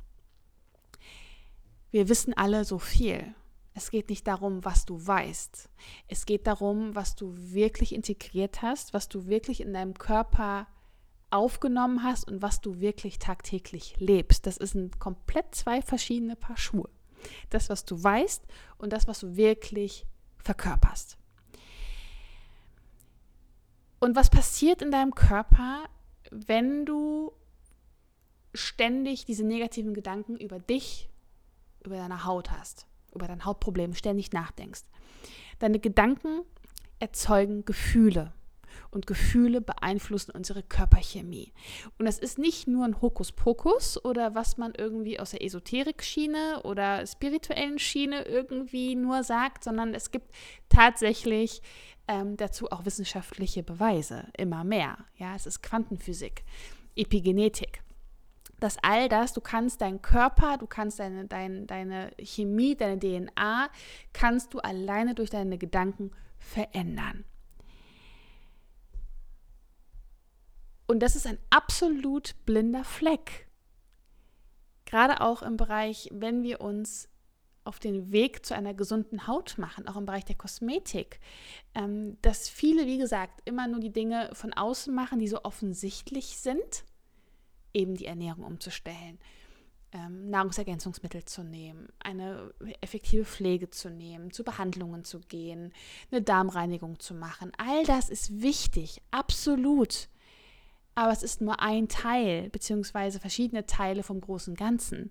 Wir 1.92 2.08
wissen 2.08 2.36
alle 2.36 2.64
so 2.64 2.80
viel. 2.80 3.32
Es 3.74 3.92
geht 3.92 4.08
nicht 4.08 4.26
darum, 4.26 4.64
was 4.64 4.86
du 4.86 5.06
weißt. 5.06 5.68
Es 6.08 6.26
geht 6.26 6.48
darum, 6.48 6.96
was 6.96 7.14
du 7.14 7.32
wirklich 7.36 7.94
integriert 7.94 8.60
hast, 8.60 8.92
was 8.92 9.08
du 9.08 9.28
wirklich 9.28 9.60
in 9.60 9.72
deinem 9.72 9.94
Körper 9.94 10.66
aufgenommen 11.30 12.02
hast 12.02 12.26
und 12.26 12.42
was 12.42 12.60
du 12.60 12.80
wirklich 12.80 13.20
tagtäglich 13.20 13.94
lebst. 14.00 14.48
Das 14.48 14.56
sind 14.56 14.98
komplett 14.98 15.54
zwei 15.54 15.80
verschiedene 15.80 16.34
Paar 16.34 16.56
Schuhe. 16.56 16.88
Das, 17.50 17.68
was 17.68 17.84
du 17.84 18.02
weißt 18.02 18.42
und 18.78 18.92
das, 18.92 19.06
was 19.06 19.20
du 19.20 19.36
wirklich 19.36 20.06
verkörperst. 20.38 21.19
Und 24.00 24.16
was 24.16 24.30
passiert 24.30 24.80
in 24.80 24.90
deinem 24.90 25.14
Körper, 25.14 25.84
wenn 26.30 26.86
du 26.86 27.32
ständig 28.54 29.26
diese 29.26 29.44
negativen 29.44 29.94
Gedanken 29.94 30.36
über 30.36 30.58
dich, 30.58 31.10
über 31.84 31.96
deine 31.96 32.24
Haut 32.24 32.50
hast, 32.50 32.86
über 33.14 33.28
dein 33.28 33.44
Hautproblem 33.44 33.94
ständig 33.94 34.32
nachdenkst? 34.32 34.82
Deine 35.58 35.78
Gedanken 35.78 36.42
erzeugen 36.98 37.66
Gefühle 37.66 38.32
und 38.90 39.06
Gefühle 39.06 39.60
beeinflussen 39.60 40.32
unsere 40.32 40.62
Körperchemie. 40.62 41.52
Und 41.98 42.06
das 42.06 42.18
ist 42.18 42.38
nicht 42.38 42.66
nur 42.66 42.84
ein 42.84 43.00
Hokuspokus 43.00 44.02
oder 44.04 44.34
was 44.34 44.56
man 44.56 44.72
irgendwie 44.76 45.20
aus 45.20 45.30
der 45.32 45.44
Esoterik-Schiene 45.44 46.62
oder 46.64 47.06
spirituellen 47.06 47.78
Schiene 47.78 48.22
irgendwie 48.22 48.96
nur 48.96 49.22
sagt, 49.22 49.64
sondern 49.64 49.94
es 49.94 50.10
gibt 50.10 50.34
tatsächlich 50.68 51.62
ähm, 52.10 52.36
dazu 52.36 52.70
auch 52.70 52.84
wissenschaftliche 52.84 53.62
Beweise, 53.62 54.26
immer 54.36 54.64
mehr. 54.64 54.98
Ja, 55.16 55.34
es 55.36 55.46
ist 55.46 55.62
Quantenphysik, 55.62 56.44
Epigenetik 56.96 57.82
dass 58.60 58.76
all 58.82 59.08
das, 59.08 59.32
du 59.32 59.40
kannst 59.40 59.80
deinen 59.80 60.02
Körper, 60.02 60.58
du 60.58 60.66
kannst 60.66 61.00
deine, 61.00 61.26
deine, 61.26 61.64
deine 61.64 62.12
Chemie, 62.20 62.76
deine 62.76 62.98
DNA, 62.98 63.70
kannst 64.12 64.54
du 64.54 64.58
alleine 64.60 65.14
durch 65.14 65.30
deine 65.30 65.58
Gedanken 65.58 66.12
verändern. 66.38 67.24
Und 70.86 71.00
das 71.00 71.16
ist 71.16 71.26
ein 71.26 71.38
absolut 71.48 72.34
blinder 72.46 72.84
Fleck. 72.84 73.48
Gerade 74.84 75.20
auch 75.20 75.42
im 75.42 75.56
Bereich, 75.56 76.08
wenn 76.12 76.42
wir 76.42 76.60
uns 76.60 77.08
auf 77.64 77.78
den 77.78 78.10
Weg 78.10 78.44
zu 78.44 78.54
einer 78.54 78.74
gesunden 78.74 79.26
Haut 79.26 79.58
machen, 79.58 79.86
auch 79.86 79.96
im 79.96 80.06
Bereich 80.06 80.24
der 80.24 80.36
Kosmetik, 80.36 81.20
ähm, 81.74 82.16
dass 82.22 82.48
viele, 82.48 82.86
wie 82.86 82.98
gesagt, 82.98 83.42
immer 83.44 83.66
nur 83.66 83.80
die 83.80 83.92
Dinge 83.92 84.30
von 84.32 84.52
außen 84.52 84.94
machen, 84.94 85.18
die 85.18 85.28
so 85.28 85.44
offensichtlich 85.44 86.38
sind, 86.38 86.84
eben 87.74 87.94
die 87.94 88.06
Ernährung 88.06 88.44
umzustellen, 88.44 89.18
ähm, 89.92 90.30
Nahrungsergänzungsmittel 90.30 91.24
zu 91.24 91.42
nehmen, 91.42 91.88
eine 91.98 92.52
effektive 92.80 93.24
Pflege 93.24 93.70
zu 93.70 93.90
nehmen, 93.90 94.32
zu 94.32 94.42
Behandlungen 94.44 95.04
zu 95.04 95.20
gehen, 95.20 95.72
eine 96.10 96.22
Darmreinigung 96.22 96.98
zu 96.98 97.14
machen. 97.14 97.52
All 97.58 97.84
das 97.84 98.08
ist 98.08 98.40
wichtig, 98.40 99.02
absolut 99.10 100.08
aber 100.94 101.12
es 101.12 101.22
ist 101.22 101.40
nur 101.40 101.60
ein 101.60 101.88
Teil, 101.88 102.50
beziehungsweise 102.50 103.20
verschiedene 103.20 103.64
Teile 103.66 104.02
vom 104.02 104.20
großen 104.20 104.54
Ganzen. 104.54 105.10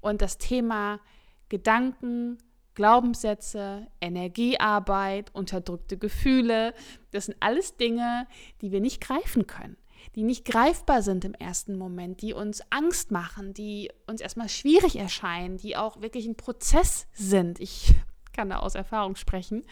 Und 0.00 0.22
das 0.22 0.38
Thema 0.38 1.00
Gedanken, 1.48 2.38
Glaubenssätze, 2.74 3.86
Energiearbeit, 4.00 5.34
unterdrückte 5.34 5.96
Gefühle, 5.96 6.74
das 7.12 7.26
sind 7.26 7.36
alles 7.40 7.76
Dinge, 7.76 8.26
die 8.60 8.72
wir 8.72 8.80
nicht 8.80 9.00
greifen 9.00 9.46
können, 9.46 9.76
die 10.16 10.24
nicht 10.24 10.44
greifbar 10.44 11.02
sind 11.02 11.24
im 11.24 11.34
ersten 11.34 11.76
Moment, 11.76 12.20
die 12.20 12.34
uns 12.34 12.62
Angst 12.70 13.10
machen, 13.10 13.54
die 13.54 13.90
uns 14.06 14.20
erstmal 14.20 14.48
schwierig 14.48 14.96
erscheinen, 14.96 15.56
die 15.56 15.76
auch 15.76 16.00
wirklich 16.02 16.26
ein 16.26 16.36
Prozess 16.36 17.06
sind. 17.12 17.60
Ich 17.60 17.94
kann 18.32 18.50
da 18.50 18.58
aus 18.58 18.74
Erfahrung 18.74 19.14
sprechen. 19.14 19.62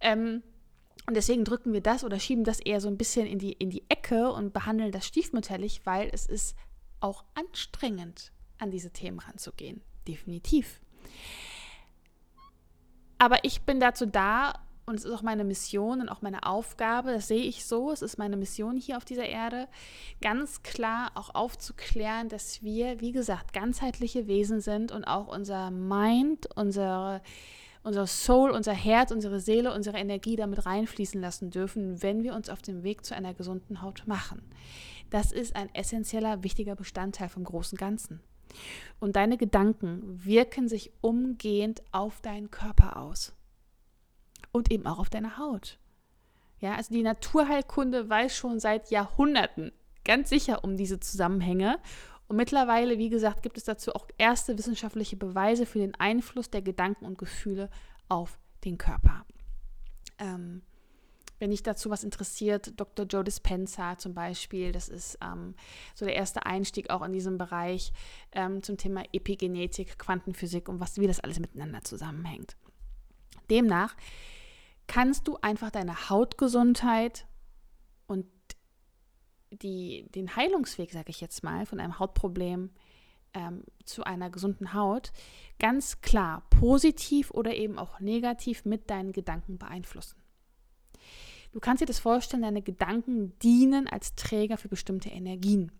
Ähm, 0.00 0.42
und 1.06 1.16
deswegen 1.16 1.44
drücken 1.44 1.72
wir 1.72 1.80
das 1.80 2.02
oder 2.02 2.18
schieben 2.18 2.42
das 2.42 2.58
eher 2.58 2.80
so 2.80 2.88
ein 2.88 2.98
bisschen 2.98 3.26
in 3.26 3.38
die, 3.38 3.52
in 3.52 3.70
die 3.70 3.84
Ecke 3.88 4.32
und 4.32 4.52
behandeln 4.52 4.90
das 4.90 5.06
stiefmütterlich, 5.06 5.82
weil 5.84 6.10
es 6.12 6.26
ist 6.26 6.56
auch 6.98 7.24
anstrengend, 7.34 8.32
an 8.58 8.72
diese 8.72 8.90
Themen 8.90 9.20
ranzugehen. 9.20 9.82
Definitiv. 10.08 10.80
Aber 13.18 13.44
ich 13.44 13.62
bin 13.62 13.80
dazu 13.80 14.06
da 14.06 14.54
und 14.86 14.96
es 14.96 15.04
ist 15.04 15.12
auch 15.12 15.22
meine 15.22 15.44
Mission 15.44 16.00
und 16.00 16.08
auch 16.08 16.22
meine 16.22 16.44
Aufgabe, 16.44 17.12
das 17.12 17.28
sehe 17.28 17.42
ich 17.42 17.64
so, 17.64 17.90
es 17.90 18.02
ist 18.02 18.18
meine 18.18 18.36
Mission 18.36 18.76
hier 18.76 18.96
auf 18.96 19.04
dieser 19.04 19.26
Erde, 19.26 19.68
ganz 20.20 20.62
klar 20.62 21.10
auch 21.14 21.34
aufzuklären, 21.34 22.28
dass 22.28 22.62
wir, 22.62 23.00
wie 23.00 23.12
gesagt, 23.12 23.52
ganzheitliche 23.52 24.26
Wesen 24.28 24.60
sind 24.60 24.92
und 24.92 25.04
auch 25.04 25.26
unser 25.26 25.70
Mind, 25.70 26.48
unsere 26.54 27.20
unser 27.82 28.08
Soul, 28.08 28.50
unser 28.50 28.72
Herz, 28.72 29.12
unsere 29.12 29.38
Seele, 29.38 29.72
unsere 29.72 29.98
Energie 29.98 30.34
damit 30.34 30.66
reinfließen 30.66 31.20
lassen 31.20 31.50
dürfen, 31.50 32.02
wenn 32.02 32.24
wir 32.24 32.34
uns 32.34 32.48
auf 32.50 32.60
dem 32.60 32.82
Weg 32.82 33.04
zu 33.04 33.14
einer 33.14 33.32
gesunden 33.32 33.80
Haut 33.80 34.02
machen. 34.06 34.42
Das 35.10 35.30
ist 35.30 35.54
ein 35.54 35.72
essentieller, 35.72 36.42
wichtiger 36.42 36.74
Bestandteil 36.74 37.28
vom 37.28 37.44
großen 37.44 37.78
Ganzen. 37.78 38.20
Und 39.00 39.16
deine 39.16 39.36
Gedanken 39.36 40.24
wirken 40.24 40.68
sich 40.68 40.92
umgehend 41.00 41.82
auf 41.92 42.20
deinen 42.20 42.50
Körper 42.50 42.96
aus. 42.96 43.34
Und 44.52 44.70
eben 44.70 44.86
auch 44.86 44.98
auf 44.98 45.10
deine 45.10 45.38
Haut. 45.38 45.78
Ja, 46.60 46.74
also 46.74 46.94
die 46.94 47.02
Naturheilkunde 47.02 48.08
weiß 48.08 48.34
schon 48.34 48.58
seit 48.58 48.90
Jahrhunderten 48.90 49.72
ganz 50.04 50.30
sicher 50.30 50.64
um 50.64 50.76
diese 50.76 50.98
Zusammenhänge 51.00 51.78
und 52.28 52.36
mittlerweile, 52.36 52.98
wie 52.98 53.08
gesagt, 53.08 53.42
gibt 53.42 53.56
es 53.56 53.64
dazu 53.64 53.94
auch 53.94 54.08
erste 54.18 54.58
wissenschaftliche 54.58 55.16
Beweise 55.16 55.64
für 55.64 55.78
den 55.78 55.94
Einfluss 55.94 56.50
der 56.50 56.62
Gedanken 56.62 57.04
und 57.04 57.18
Gefühle 57.18 57.70
auf 58.08 58.38
den 58.64 58.78
Körper. 58.78 59.24
Ähm, 60.18 60.62
wenn 61.38 61.50
dich 61.50 61.62
dazu 61.62 61.90
was 61.90 62.04
interessiert, 62.04 62.78
Dr. 62.80 63.06
Joe 63.06 63.24
Dispenza 63.24 63.98
zum 63.98 64.14
Beispiel, 64.14 64.72
das 64.72 64.88
ist 64.88 65.18
ähm, 65.22 65.54
so 65.94 66.04
der 66.04 66.14
erste 66.14 66.46
Einstieg 66.46 66.90
auch 66.90 67.02
in 67.02 67.12
diesem 67.12 67.38
Bereich 67.38 67.92
ähm, 68.32 68.62
zum 68.62 68.76
Thema 68.76 69.04
Epigenetik, 69.12 69.98
Quantenphysik 69.98 70.68
und 70.68 70.80
was, 70.80 70.98
wie 70.98 71.06
das 71.06 71.20
alles 71.20 71.38
miteinander 71.38 71.82
zusammenhängt. 71.82 72.56
Demnach 73.50 73.94
kannst 74.86 75.28
du 75.28 75.36
einfach 75.42 75.70
deine 75.70 76.08
Hautgesundheit 76.08 77.26
und 78.06 78.26
die, 79.50 80.06
den 80.14 80.36
Heilungsweg, 80.36 80.92
sage 80.92 81.10
ich 81.10 81.20
jetzt 81.20 81.42
mal, 81.42 81.66
von 81.66 81.80
einem 81.80 81.98
Hautproblem 81.98 82.70
ähm, 83.34 83.62
zu 83.84 84.04
einer 84.04 84.30
gesunden 84.30 84.72
Haut 84.72 85.12
ganz 85.58 86.00
klar 86.00 86.46
positiv 86.50 87.30
oder 87.30 87.54
eben 87.54 87.78
auch 87.78 88.00
negativ 88.00 88.64
mit 88.64 88.90
deinen 88.90 89.12
Gedanken 89.12 89.58
beeinflussen. 89.58 90.16
Du 91.56 91.60
kannst 91.60 91.80
dir 91.80 91.86
das 91.86 92.00
vorstellen, 92.00 92.42
deine 92.42 92.60
Gedanken 92.60 93.32
dienen 93.38 93.88
als 93.88 94.14
Träger 94.14 94.58
für 94.58 94.68
bestimmte 94.68 95.08
Energien. 95.08 95.72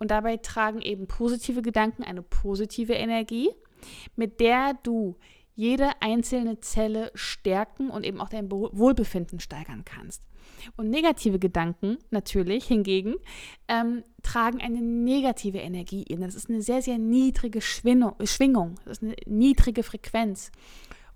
Und 0.00 0.10
dabei 0.10 0.36
tragen 0.36 0.82
eben 0.82 1.06
positive 1.06 1.62
Gedanken 1.62 2.02
eine 2.02 2.22
positive 2.22 2.94
Energie, 2.94 3.50
mit 4.16 4.40
der 4.40 4.74
du 4.82 5.14
jede 5.54 5.90
einzelne 6.00 6.58
Zelle 6.58 7.12
stärken 7.14 7.88
und 7.88 8.04
eben 8.04 8.20
auch 8.20 8.30
dein 8.30 8.50
Wohlbefinden 8.50 9.38
steigern 9.38 9.84
kannst. 9.84 10.24
Und 10.76 10.90
negative 10.90 11.38
Gedanken 11.38 11.98
natürlich 12.10 12.64
hingegen 12.64 13.14
ähm, 13.68 14.02
tragen 14.24 14.60
eine 14.60 14.82
negative 14.82 15.58
Energie 15.58 16.02
in. 16.02 16.22
Das 16.22 16.34
ist 16.34 16.50
eine 16.50 16.62
sehr, 16.62 16.82
sehr 16.82 16.98
niedrige 16.98 17.60
Schwingung, 17.60 18.74
das 18.84 18.98
ist 18.98 19.04
eine 19.04 19.14
niedrige 19.24 19.84
Frequenz. 19.84 20.50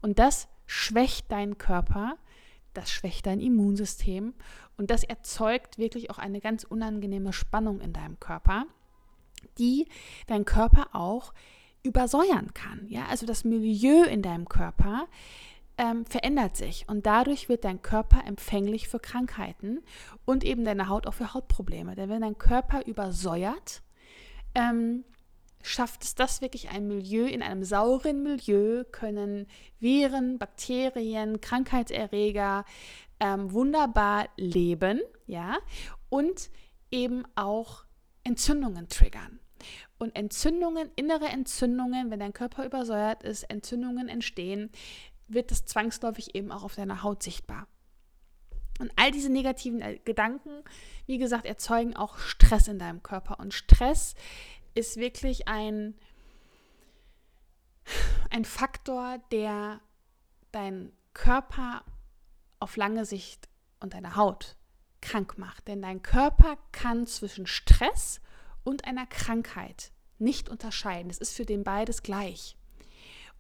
Und 0.01 0.21
das 0.21 0.47
schwächt 0.65 1.33
deinen 1.33 1.59
Körper, 1.59 2.15
das 2.75 2.91
schwächt 2.91 3.27
dein 3.27 3.41
Immunsystem 3.41 4.35
und 4.77 4.91
das 4.91 5.05
erzeugt 5.05 5.79
wirklich 5.79 6.11
auch 6.11 6.19
eine 6.19 6.41
ganz 6.41 6.65
unangenehme 6.65 7.33
Spannung 7.33 7.81
in 7.81 7.93
deinem 7.93 8.19
Körper. 8.21 8.67
die 9.59 9.87
dein 10.27 10.45
Körper 10.45 10.89
auch 10.93 11.33
übersäuern 11.83 12.53
kann. 12.55 12.87
Ja, 12.89 13.07
also 13.07 13.27
das 13.27 13.45
Milieu 13.45 14.05
in 14.05 14.23
deinem 14.23 14.49
Körper 14.49 15.07
ähm, 15.79 16.05
verändert 16.05 16.57
sich 16.57 16.87
und 16.89 17.07
dadurch 17.07 17.49
wird 17.49 17.65
dein 17.65 17.81
Körper 17.81 18.23
empfänglich 18.27 18.89
für 18.89 19.01
Krankheiten 19.01 19.83
und 20.27 20.45
eben 20.45 20.65
deine 20.65 20.89
Haut 20.89 21.07
auch 21.07 21.15
für 21.15 21.33
Hautprobleme. 21.33 21.95
Denn 21.95 22.11
wenn 22.11 22.21
dein 22.21 22.37
Körper 22.37 22.87
übersäuert, 22.87 23.83
ähm, 24.55 25.05
schafft 25.63 26.05
es 26.05 26.15
das 26.15 26.41
wirklich 26.41 26.71
ein 26.71 26.87
Milieu, 26.87 27.27
in 27.27 27.43
einem 27.43 27.65
sauren 27.65 28.23
Milieu 28.23 28.85
können 28.85 29.47
Viren, 29.79 30.39
Bakterien, 30.39 31.41
Krankheitserreger 31.41 32.65
ähm, 33.21 33.53
wunderbar 33.53 34.29
leben, 34.37 35.01
ja, 35.27 35.59
und 36.09 36.51
eben 36.91 37.25
auch 37.35 37.85
Entzündungen 38.25 38.89
triggern. 38.89 39.41
Und 39.99 40.17
Entzündungen, 40.17 40.91
innere 40.97 41.27
Entzündungen, 41.27 42.11
wenn 42.11 42.21
dein 42.21 42.33
Körper 42.33 42.65
übersäuert 42.65 43.23
ist, 43.23 43.43
Entzündungen 43.45 44.09
entstehen, 44.09 44.71
wird 45.29 45.51
das 45.51 45.67
zwangsläufig 45.67 46.35
eben 46.35 46.51
auch 46.51 46.65
auf 46.65 46.75
deiner 46.75 47.03
Haut 47.03 47.23
sichtbar. 47.23 47.69
Und 48.81 48.91
all 48.97 49.11
diese 49.11 49.31
negativen 49.31 49.83
äh, 49.83 49.99
Gedanken, 50.05 50.65
wie 51.07 51.19
gesagt, 51.19 51.45
erzeugen 51.45 51.95
auch 51.97 52.17
Stress 52.17 52.67
in 52.67 52.79
deinem 52.79 53.03
Körper. 53.03 53.39
Und 53.39 53.53
Stress 53.53 54.15
ist 54.75 54.97
wirklich 54.97 55.49
ein, 55.49 55.95
ein 58.31 58.45
Faktor, 58.45 59.19
der 59.33 59.81
deinen 60.53 60.93
Körper 61.15 61.85
auf 62.59 62.77
lange 62.77 63.05
Sicht 63.05 63.49
und 63.81 63.95
deine 63.95 64.17
Haut 64.17 64.57
krank 65.01 65.39
macht. 65.39 65.69
Denn 65.69 65.83
dein 65.83 66.03
Körper 66.03 66.57
kann 66.73 67.07
zwischen 67.07 67.47
Stress 67.47 68.21
und 68.65 68.85
einer 68.85 69.07
Krankheit 69.07 69.93
nicht 70.19 70.49
unterscheiden. 70.49 71.11
Es 71.11 71.19
ist 71.19 71.35
für 71.35 71.47
den 71.47 71.65
beides 71.65 72.03
gleich. 72.03 72.57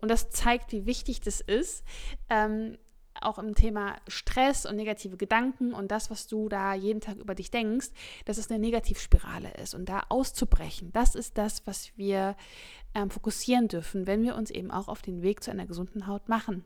Und 0.00 0.08
das 0.08 0.30
zeigt, 0.30 0.72
wie 0.72 0.86
wichtig 0.86 1.20
das 1.20 1.40
ist, 1.40 1.84
ähm, 2.30 2.78
auch 3.22 3.38
im 3.38 3.54
Thema 3.54 3.96
Stress 4.08 4.66
und 4.66 4.76
negative 4.76 5.16
Gedanken 5.16 5.72
und 5.72 5.90
das, 5.90 6.10
was 6.10 6.26
du 6.26 6.48
da 6.48 6.74
jeden 6.74 7.00
Tag 7.00 7.16
über 7.16 7.34
dich 7.34 7.50
denkst, 7.50 7.88
dass 8.24 8.38
es 8.38 8.50
eine 8.50 8.58
Negativspirale 8.58 9.52
ist 9.54 9.74
und 9.74 9.88
da 9.88 10.04
auszubrechen. 10.08 10.92
Das 10.92 11.14
ist 11.14 11.38
das, 11.38 11.66
was 11.66 11.96
wir 11.96 12.36
ähm, 12.94 13.10
fokussieren 13.10 13.68
dürfen, 13.68 14.06
wenn 14.06 14.22
wir 14.22 14.34
uns 14.36 14.50
eben 14.50 14.70
auch 14.70 14.88
auf 14.88 15.02
den 15.02 15.22
Weg 15.22 15.42
zu 15.42 15.50
einer 15.50 15.66
gesunden 15.66 16.06
Haut 16.06 16.28
machen. 16.28 16.64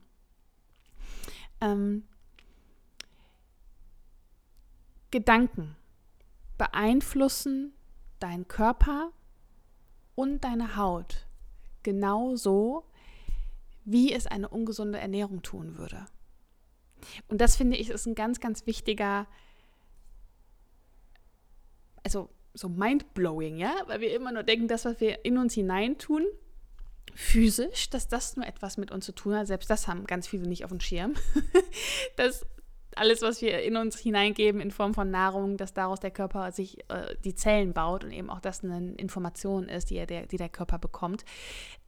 Ähm, 1.60 2.04
Gedanken 5.10 5.76
beeinflussen 6.58 7.72
deinen 8.18 8.48
Körper 8.48 9.12
und 10.14 10.44
deine 10.44 10.76
Haut 10.76 11.26
genauso, 11.82 12.84
wie 13.84 14.12
es 14.12 14.26
eine 14.26 14.48
ungesunde 14.48 14.98
Ernährung 14.98 15.42
tun 15.42 15.76
würde. 15.76 16.06
Und 17.28 17.40
das 17.40 17.56
finde 17.56 17.76
ich 17.76 17.90
ist 17.90 18.06
ein 18.06 18.14
ganz, 18.14 18.40
ganz 18.40 18.66
wichtiger, 18.66 19.26
also 22.02 22.30
so 22.54 22.68
mindblowing, 22.68 23.56
ja, 23.56 23.74
weil 23.86 24.00
wir 24.00 24.14
immer 24.14 24.32
nur 24.32 24.42
denken, 24.42 24.68
das, 24.68 24.84
was 24.84 25.00
wir 25.00 25.24
in 25.24 25.38
uns 25.38 25.54
hineintun, 25.54 26.24
physisch, 27.14 27.90
dass 27.90 28.08
das 28.08 28.36
nur 28.36 28.46
etwas 28.46 28.76
mit 28.76 28.90
uns 28.90 29.04
zu 29.04 29.12
tun 29.12 29.34
hat. 29.34 29.46
Selbst 29.46 29.70
das 29.70 29.88
haben 29.88 30.06
ganz 30.06 30.26
viele 30.26 30.48
nicht 30.48 30.64
auf 30.64 30.70
dem 30.70 30.80
Schirm. 30.80 31.14
dass 32.16 32.46
alles, 32.96 33.22
was 33.22 33.42
wir 33.42 33.62
in 33.62 33.76
uns 33.76 33.98
hineingeben 33.98 34.60
in 34.60 34.70
Form 34.70 34.94
von 34.94 35.10
Nahrung, 35.10 35.56
dass 35.56 35.74
daraus 35.74 36.00
der 36.00 36.10
Körper 36.10 36.52
sich 36.52 36.78
äh, 36.90 37.16
die 37.24 37.34
Zellen 37.34 37.72
baut 37.72 38.04
und 38.04 38.12
eben 38.12 38.30
auch 38.30 38.40
das 38.40 38.62
eine 38.62 38.94
Information 38.94 39.68
ist, 39.68 39.90
die, 39.90 40.04
der, 40.06 40.26
die 40.26 40.36
der 40.36 40.48
Körper 40.48 40.78
bekommt. 40.78 41.24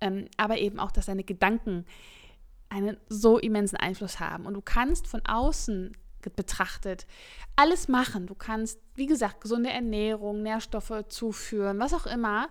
Ähm, 0.00 0.26
aber 0.36 0.58
eben 0.58 0.80
auch, 0.80 0.90
dass 0.90 1.06
seine 1.06 1.24
Gedanken 1.24 1.86
einen 2.68 2.96
so 3.08 3.38
immensen 3.38 3.76
Einfluss 3.76 4.20
haben. 4.20 4.46
Und 4.46 4.54
du 4.54 4.62
kannst 4.62 5.06
von 5.06 5.24
außen 5.26 5.96
betrachtet 6.34 7.06
alles 7.54 7.88
machen. 7.88 8.26
Du 8.26 8.34
kannst, 8.34 8.80
wie 8.94 9.06
gesagt, 9.06 9.40
gesunde 9.40 9.70
Ernährung, 9.70 10.42
Nährstoffe 10.42 11.04
zuführen, 11.08 11.78
was 11.78 11.94
auch 11.94 12.06
immer. 12.06 12.48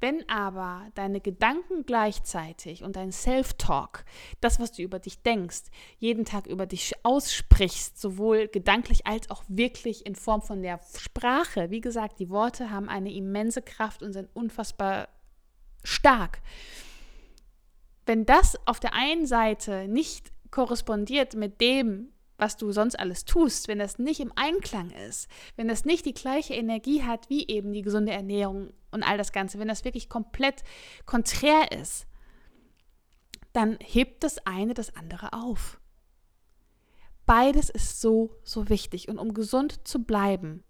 Wenn 0.00 0.28
aber 0.28 0.86
deine 0.94 1.20
Gedanken 1.20 1.84
gleichzeitig 1.84 2.82
und 2.82 2.96
dein 2.96 3.12
Self-Talk, 3.12 4.04
das, 4.40 4.58
was 4.58 4.72
du 4.72 4.82
über 4.82 4.98
dich 4.98 5.22
denkst, 5.22 5.64
jeden 5.98 6.24
Tag 6.24 6.46
über 6.46 6.66
dich 6.66 6.94
aussprichst, 7.02 8.00
sowohl 8.00 8.48
gedanklich 8.48 9.06
als 9.06 9.30
auch 9.30 9.44
wirklich 9.48 10.06
in 10.06 10.14
Form 10.14 10.42
von 10.42 10.62
der 10.62 10.80
Sprache, 10.98 11.70
wie 11.70 11.80
gesagt, 11.80 12.18
die 12.18 12.30
Worte 12.30 12.70
haben 12.70 12.88
eine 12.88 13.12
immense 13.12 13.62
Kraft 13.62 14.02
und 14.02 14.12
sind 14.12 14.28
unfassbar 14.34 15.08
stark 15.84 16.40
wenn 18.08 18.24
das 18.24 18.58
auf 18.66 18.80
der 18.80 18.94
einen 18.94 19.26
Seite 19.26 19.86
nicht 19.86 20.32
korrespondiert 20.50 21.34
mit 21.34 21.60
dem, 21.60 22.08
was 22.38 22.56
du 22.56 22.72
sonst 22.72 22.98
alles 22.98 23.26
tust, 23.26 23.68
wenn 23.68 23.78
das 23.78 23.98
nicht 23.98 24.20
im 24.20 24.32
Einklang 24.34 24.90
ist, 24.90 25.28
wenn 25.56 25.68
das 25.68 25.84
nicht 25.84 26.06
die 26.06 26.14
gleiche 26.14 26.54
Energie 26.54 27.02
hat 27.02 27.28
wie 27.28 27.46
eben 27.48 27.72
die 27.72 27.82
gesunde 27.82 28.12
Ernährung 28.12 28.72
und 28.92 29.02
all 29.02 29.18
das 29.18 29.32
Ganze, 29.32 29.58
wenn 29.58 29.68
das 29.68 29.84
wirklich 29.84 30.08
komplett 30.08 30.62
konträr 31.04 31.70
ist, 31.72 32.06
dann 33.52 33.76
hebt 33.80 34.24
das 34.24 34.38
eine 34.46 34.72
das 34.72 34.96
andere 34.96 35.34
auf. 35.34 35.78
Beides 37.26 37.68
ist 37.68 38.00
so, 38.00 38.34
so 38.42 38.70
wichtig. 38.70 39.08
Und 39.08 39.18
um 39.18 39.34
gesund 39.34 39.86
zu 39.86 40.04
bleiben, 40.04 40.64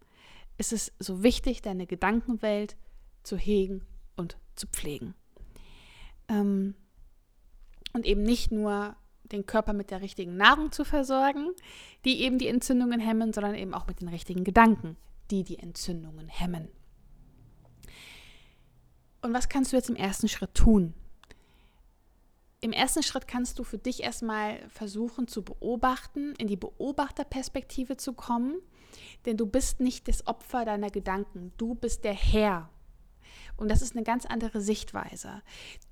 ist 0.57 0.73
es 0.73 0.93
so 0.99 1.23
wichtig, 1.23 1.63
deine 1.63 1.87
Gedankenwelt 1.87 2.77
zu 3.23 3.37
hegen 3.37 3.87
und 4.17 4.39
zu 4.57 4.67
pflegen. 4.67 5.15
Ähm, 6.29 6.75
und 7.93 8.07
eben 8.07 8.23
nicht 8.23 8.53
nur 8.53 8.97
den 9.25 9.47
Körper 9.47 9.73
mit 9.73 9.91
der 9.91 10.01
richtigen 10.01 10.37
Nahrung 10.37 10.73
zu 10.73 10.85
versorgen, 10.85 11.51
die 12.05 12.23
eben 12.23 12.39
die 12.39 12.49
Entzündungen 12.49 13.01
hemmen, 13.01 13.33
sondern 13.33 13.55
eben 13.55 13.75
auch 13.75 13.87
mit 13.87 14.01
den 14.01 14.09
richtigen 14.09 14.45
Gedanken, 14.45 14.97
die 15.31 15.45
die 15.45 15.59
Entzündungen 15.59 16.29
hemmen. 16.29 16.69
Und 19.21 19.35
was 19.35 19.49
kannst 19.49 19.73
du 19.73 19.77
jetzt 19.77 19.91
im 19.91 19.97
ersten 19.97 20.29
Schritt 20.29 20.55
tun? 20.55 20.95
Im 22.61 22.73
ersten 22.73 23.03
Schritt 23.03 23.29
kannst 23.29 23.59
du 23.59 23.65
für 23.65 23.79
dich 23.79 24.03
erstmal 24.03 24.69
versuchen 24.69 25.29
zu 25.29 25.45
beobachten, 25.45 26.35
in 26.39 26.49
die 26.49 26.57
Beobachterperspektive 26.57 27.97
zu 27.97 28.15
kommen, 28.15 28.61
denn 29.27 29.37
du 29.37 29.47
bist 29.47 29.81
nicht 29.81 30.09
das 30.09 30.27
Opfer 30.27 30.65
deiner 30.65 30.91
Gedanken, 30.91 31.53
du 31.57 31.75
bist 31.75 32.05
der 32.05 32.15
Herr. 32.15 32.69
Und 33.57 33.71
das 33.71 33.83
ist 33.83 33.95
eine 33.95 34.05
ganz 34.05 34.25
andere 34.25 34.61
Sichtweise. 34.61 35.43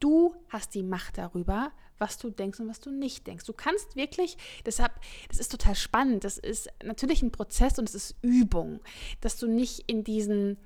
Du 0.01 0.35
hast 0.49 0.75
die 0.75 0.83
Macht 0.83 1.19
darüber, 1.19 1.73
was 1.99 2.19
du 2.19 2.31
denkst 2.31 2.61
und 2.61 2.69
was 2.69 2.81
du 2.81 2.91
nicht 2.91 3.27
denkst. 3.27 3.45
Du 3.45 3.53
kannst 3.53 3.97
wirklich, 3.97 4.37
deshalb, 4.65 4.93
das 5.29 5.39
ist 5.39 5.51
total 5.51 5.75
spannend, 5.75 6.25
das 6.25 6.39
ist 6.39 6.69
natürlich 6.85 7.23
ein 7.23 7.33
Prozess 7.33 7.79
und 7.79 7.89
es 7.89 7.95
ist 7.95 8.17
Übung, 8.23 8.81
dass 9.21 9.37
du 9.37 9.47
nicht 9.47 9.81
in 9.87 10.05
diesen, 10.05 10.59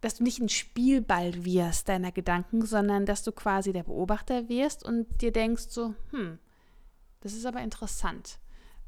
dass 0.00 0.16
du 0.16 0.24
nicht 0.24 0.40
ein 0.40 0.48
Spielball 0.48 1.44
wirst 1.44 1.88
deiner 1.88 2.12
Gedanken, 2.12 2.64
sondern 2.66 3.06
dass 3.06 3.22
du 3.22 3.32
quasi 3.32 3.72
der 3.72 3.84
Beobachter 3.84 4.48
wirst 4.48 4.84
und 4.84 5.06
dir 5.20 5.32
denkst 5.32 5.66
so, 5.68 5.94
hm, 6.10 6.38
das 7.20 7.34
ist 7.34 7.46
aber 7.46 7.60
interessant, 7.60 8.38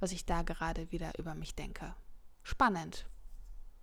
was 0.01 0.13
ich 0.13 0.27
da 0.27 0.43
gerade 0.43 0.91
wieder 0.91 1.13
über 1.19 1.35
mich 1.35 1.55
denke. 1.55 1.95
Spannend. 2.43 3.07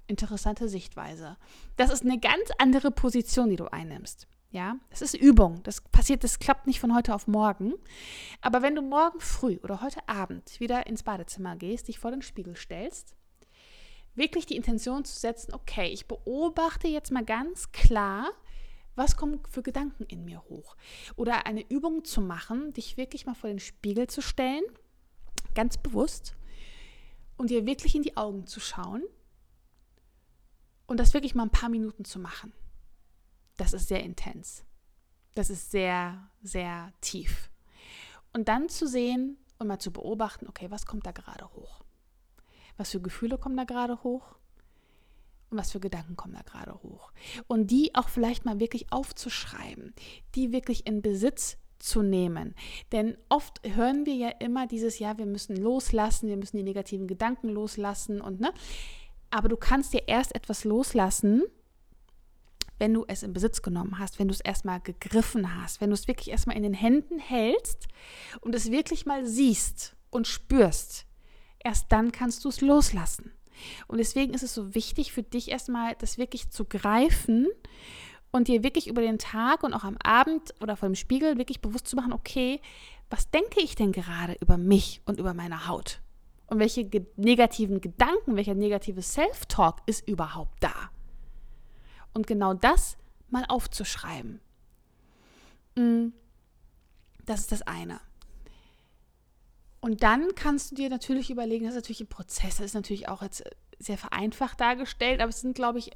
Interessante 0.08 0.68
Sichtweise. 0.68 1.38
Das 1.78 1.90
ist 1.90 2.04
eine 2.04 2.20
ganz 2.20 2.50
andere 2.58 2.92
Position, 2.92 3.50
die 3.50 3.56
du 3.56 3.72
einnimmst. 3.72 4.28
Ja, 4.52 4.76
es 4.90 5.02
ist 5.02 5.14
Übung. 5.14 5.64
Das 5.64 5.80
passiert, 5.80 6.26
das 6.26 6.38
klappt 6.38 6.68
nicht 6.68 6.82
von 6.82 6.94
heute 6.94 7.16
auf 7.16 7.26
morgen. 7.26 7.74
Aber 8.42 8.62
wenn 8.62 8.76
du 8.76 8.82
morgen 8.82 9.22
früh 9.22 9.58
oder 9.64 9.82
heute 9.82 10.08
Abend 10.10 10.60
wieder 10.60 10.88
ins 10.88 11.04
Badezimmer 11.04 11.56
gehst, 11.56 11.88
dich 11.88 12.00
vor 12.00 12.12
den 12.12 12.22
Spiegel 12.22 12.58
stellst, 12.58 13.16
wirklich 14.14 14.46
die 14.46 14.58
Intention 14.58 15.06
zu 15.06 15.18
setzen, 15.18 15.54
okay, 15.54 15.88
ich 15.88 16.06
beobachte 16.06 16.90
jetzt 16.90 17.12
mal 17.12 17.24
ganz 17.24 17.72
klar, 17.72 18.30
was 18.94 19.16
kommt 19.16 19.48
für 19.48 19.64
Gedanken 19.64 20.04
in 20.04 20.26
mir 20.26 20.44
hoch. 20.50 20.76
Oder 21.16 21.46
eine 21.46 21.66
Übung 21.70 22.04
zu 22.04 22.20
machen, 22.20 22.74
dich 22.74 22.98
wirklich 22.98 23.26
mal 23.26 23.36
vor 23.36 23.50
den 23.50 23.60
Spiegel 23.60 24.08
zu 24.08 24.22
stellen, 24.22 24.64
ganz 25.56 25.78
bewusst, 25.78 26.36
und 27.38 27.50
dir 27.50 27.66
wirklich 27.66 27.96
in 27.96 28.04
die 28.04 28.18
Augen 28.18 28.46
zu 28.48 28.60
schauen 28.60 29.02
und 30.88 31.00
das 31.00 31.14
wirklich 31.14 31.36
mal 31.36 31.44
ein 31.44 31.52
paar 31.52 31.70
Minuten 31.70 32.04
zu 32.04 32.20
machen 32.20 32.52
das 33.62 33.74
ist 33.74 33.90
sehr 33.90 34.04
intens. 34.04 34.66
Das 35.36 35.52
ist 35.52 35.70
sehr, 35.70 36.30
sehr 36.42 36.92
tief. 37.00 37.52
Und 38.34 38.48
dann 38.48 38.70
zu 38.70 38.88
sehen 38.88 39.38
und 39.60 39.68
mal 39.68 39.78
zu 39.78 39.94
beobachten, 39.94 40.48
okay, 40.48 40.72
was 40.72 40.88
kommt 40.88 41.06
da 41.06 41.12
gerade 41.12 41.46
hoch? 41.54 41.84
Was 42.78 42.90
für 42.90 43.02
Gefühle 43.02 43.38
kommen 43.38 43.56
da 43.56 43.64
gerade 43.64 44.02
hoch? 44.02 44.36
Und 45.52 45.60
was 45.60 45.72
für 45.72 45.80
Gedanken 45.80 46.16
kommen 46.16 46.34
da 46.34 46.42
gerade 46.42 46.74
hoch? 46.82 47.12
Und 47.46 47.70
die 47.70 47.94
auch 47.94 48.10
vielleicht 48.10 48.46
mal 48.46 48.60
wirklich 48.60 48.92
aufzuschreiben, 48.92 49.94
die 50.34 50.52
wirklich 50.52 50.88
in 50.88 51.04
Besitz 51.04 51.58
zu 51.78 52.02
nehmen. 52.02 52.56
Denn 52.92 53.16
oft 53.30 53.62
hören 53.64 54.08
wir 54.08 54.16
ja 54.16 54.30
immer 54.30 54.66
dieses, 54.66 54.98
ja, 54.98 55.20
wir 55.20 55.28
müssen 55.28 55.56
loslassen, 55.56 56.30
wir 56.30 56.38
müssen 56.38 56.58
die 56.58 56.64
negativen 56.64 57.08
Gedanken 57.08 57.50
loslassen 57.50 58.22
und 58.22 58.40
ne. 58.40 58.54
Aber 59.30 59.50
du 59.50 59.58
kannst 59.58 59.94
dir 59.94 60.08
erst 60.08 60.34
etwas 60.34 60.64
loslassen, 60.64 61.44
wenn 62.82 62.96
du 62.96 63.06
es 63.08 63.22
in 63.22 63.32
Besitz 63.32 63.62
genommen 63.62 64.00
hast, 64.00 64.18
wenn 64.18 64.28
du 64.28 64.34
es 64.34 64.42
erstmal 64.42 64.82
gegriffen 64.82 65.62
hast, 65.62 65.82
wenn 65.82 65.92
du 65.92 65.94
es 65.94 66.08
wirklich 66.08 66.32
erstmal 66.32 66.58
in 66.58 66.64
den 66.64 66.74
Händen 66.74 67.20
hältst 67.20 67.88
und 68.42 68.56
es 68.56 68.72
wirklich 68.72 69.06
mal 69.06 69.24
siehst 69.24 69.96
und 70.10 70.26
spürst, 70.28 71.06
erst 71.60 71.92
dann 71.92 72.12
kannst 72.12 72.44
du 72.44 72.50
es 72.50 72.60
loslassen. 72.60 73.34
Und 73.88 74.00
deswegen 74.00 74.34
ist 74.34 74.42
es 74.42 74.56
so 74.56 74.74
wichtig 74.74 75.14
für 75.14 75.22
dich 75.22 75.52
erstmal, 75.52 75.94
das 76.00 76.18
wirklich 76.18 76.50
zu 76.50 76.66
greifen 76.66 77.48
und 78.32 78.48
dir 78.48 78.64
wirklich 78.64 78.88
über 78.88 79.02
den 79.02 79.20
Tag 79.20 79.62
und 79.62 79.76
auch 79.76 79.84
am 79.84 79.98
Abend 80.04 80.56
oder 80.60 80.76
vor 80.76 80.90
dem 80.90 80.96
Spiegel 80.96 81.38
wirklich 81.38 81.62
bewusst 81.62 81.88
zu 81.88 81.96
machen, 81.96 82.14
okay, 82.14 82.62
was 83.12 83.30
denke 83.30 83.62
ich 83.62 83.76
denn 83.76 83.92
gerade 83.92 84.36
über 84.42 84.58
mich 84.58 85.02
und 85.06 85.20
über 85.20 85.36
meine 85.36 85.68
Haut? 85.68 86.02
Und 86.48 86.58
welche 86.58 86.84
ge 86.86 87.06
negativen 87.16 87.80
Gedanken, 87.80 88.36
welcher 88.36 88.56
negative 88.56 89.04
Self-Talk 89.04 89.84
ist 89.86 90.08
überhaupt 90.08 90.64
da? 90.64 90.90
Und 92.14 92.28
genau 92.28 92.54
das 92.54 92.98
mal 93.30 93.46
aufzuschreiben. 93.48 94.42
Mm, 95.76 96.10
das 97.26 97.42
ist 97.42 97.52
das 97.52 97.62
eine. 97.62 98.00
Und 99.80 100.04
dann 100.04 100.36
kannst 100.36 100.72
du 100.72 100.76
dir 100.76 100.90
natürlich 100.90 101.32
überlegen, 101.32 101.66
das 101.66 101.74
ist 101.74 101.82
natürlich 101.82 102.02
ein 102.02 102.08
Prozess, 102.08 102.58
das 102.58 102.68
ist 102.68 102.74
natürlich 102.76 103.08
auch 103.08 103.22
jetzt 103.24 103.44
sehr 103.80 103.98
vereinfacht 103.98 104.60
dargestellt, 104.62 105.22
aber 105.22 105.30
es 105.30 105.42
sind, 105.42 105.56
glaube 105.56 105.80
ich, 105.80 105.92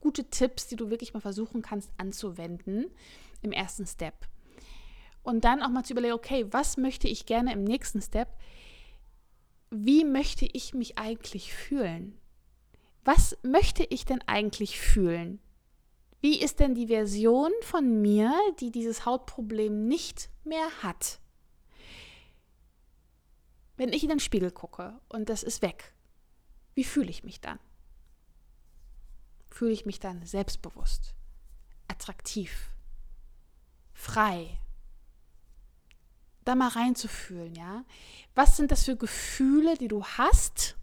gute 0.00 0.24
Tipps, 0.30 0.68
die 0.68 0.76
du 0.76 0.90
wirklich 0.90 1.12
mal 1.12 1.20
versuchen 1.20 1.60
kannst 1.60 1.90
anzuwenden 1.98 2.86
im 3.42 3.52
ersten 3.52 3.86
Step. 3.86 4.14
Und 5.22 5.44
dann 5.44 5.62
auch 5.62 5.68
mal 5.68 5.84
zu 5.84 5.92
überlegen, 5.92 6.14
okay, 6.14 6.46
was 6.50 6.76
möchte 6.76 7.08
ich 7.08 7.26
gerne 7.26 7.52
im 7.52 7.64
nächsten 7.64 8.00
Step? 8.00 8.28
Wie 9.70 10.04
möchte 10.04 10.46
ich 10.46 10.72
mich 10.72 10.98
eigentlich 10.98 11.52
fühlen? 11.52 12.16
Was 13.04 13.36
möchte 13.42 13.84
ich 13.84 14.04
denn 14.04 14.22
eigentlich 14.26 14.80
fühlen? 14.80 15.40
Wie 16.20 16.40
ist 16.40 16.60
denn 16.60 16.74
die 16.74 16.88
Version 16.88 17.52
von 17.62 18.02
mir, 18.02 18.32
die 18.60 18.70
dieses 18.70 19.06
Hautproblem 19.06 19.88
nicht 19.88 20.28
mehr 20.44 20.68
hat? 20.82 21.18
Wenn 23.76 23.92
ich 23.92 24.02
in 24.02 24.10
den 24.10 24.20
Spiegel 24.20 24.50
gucke 24.50 25.00
und 25.08 25.30
das 25.30 25.42
ist 25.42 25.62
weg, 25.62 25.94
wie 26.74 26.84
fühle 26.84 27.08
ich 27.08 27.24
mich 27.24 27.40
dann? 27.40 27.58
fühle 29.60 29.72
ich 29.72 29.84
mich 29.84 30.00
dann 30.00 30.24
selbstbewusst, 30.24 31.14
attraktiv, 31.88 32.70
frei. 33.92 34.58
Da 36.44 36.54
mal 36.54 36.68
reinzufühlen, 36.68 37.54
ja. 37.54 37.84
Was 38.34 38.56
sind 38.56 38.70
das 38.70 38.84
für 38.84 38.96
Gefühle, 38.96 39.76
die 39.76 39.88
du 39.88 40.02
hast, 40.02 40.76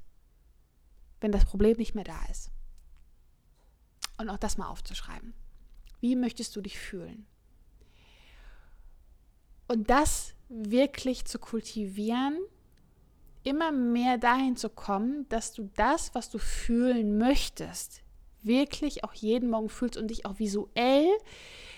wenn 1.21 1.31
das 1.31 1.45
Problem 1.45 1.77
nicht 1.77 1.95
mehr 1.95 2.03
da 2.03 2.19
ist? 2.31 2.51
Und 4.17 4.29
auch 4.29 4.37
das 4.37 4.57
mal 4.57 4.67
aufzuschreiben. 4.67 5.33
Wie 5.99 6.15
möchtest 6.15 6.55
du 6.55 6.61
dich 6.61 6.77
fühlen? 6.77 7.25
Und 9.67 9.89
das 9.89 10.33
wirklich 10.49 11.25
zu 11.25 11.39
kultivieren, 11.39 12.37
immer 13.43 13.71
mehr 13.71 14.17
dahin 14.17 14.55
zu 14.55 14.69
kommen, 14.69 15.27
dass 15.29 15.53
du 15.53 15.69
das, 15.75 16.13
was 16.15 16.29
du 16.29 16.37
fühlen 16.37 17.17
möchtest, 17.17 18.01
wirklich 18.43 19.03
auch 19.03 19.13
jeden 19.13 19.49
Morgen 19.49 19.69
fühlst 19.69 19.97
und 19.97 20.07
dich 20.07 20.25
auch 20.25 20.39
visuell 20.39 21.07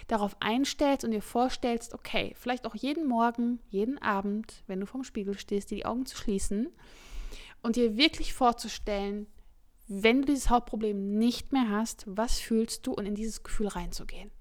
darauf 0.07 0.35
einstellst 0.39 1.05
und 1.05 1.11
dir 1.11 1.21
vorstellst, 1.21 1.93
okay, 1.93 2.33
vielleicht 2.35 2.65
auch 2.65 2.75
jeden 2.75 3.07
Morgen, 3.07 3.59
jeden 3.69 3.97
Abend, 3.99 4.63
wenn 4.67 4.79
du 4.79 4.85
vorm 4.85 5.03
Spiegel 5.03 5.37
stehst, 5.37 5.71
dir 5.71 5.77
die 5.77 5.85
Augen 5.85 6.05
zu 6.05 6.17
schließen 6.17 6.69
und 7.61 7.75
dir 7.75 7.97
wirklich 7.97 8.33
vorzustellen, 8.33 9.27
wenn 9.87 10.21
du 10.21 10.27
dieses 10.27 10.49
Hautproblem 10.49 11.17
nicht 11.17 11.51
mehr 11.51 11.69
hast, 11.69 12.03
was 12.05 12.39
fühlst 12.39 12.85
du 12.85 12.93
und 12.93 13.05
in 13.05 13.15
dieses 13.15 13.43
Gefühl 13.43 13.67
reinzugehen. 13.67 14.31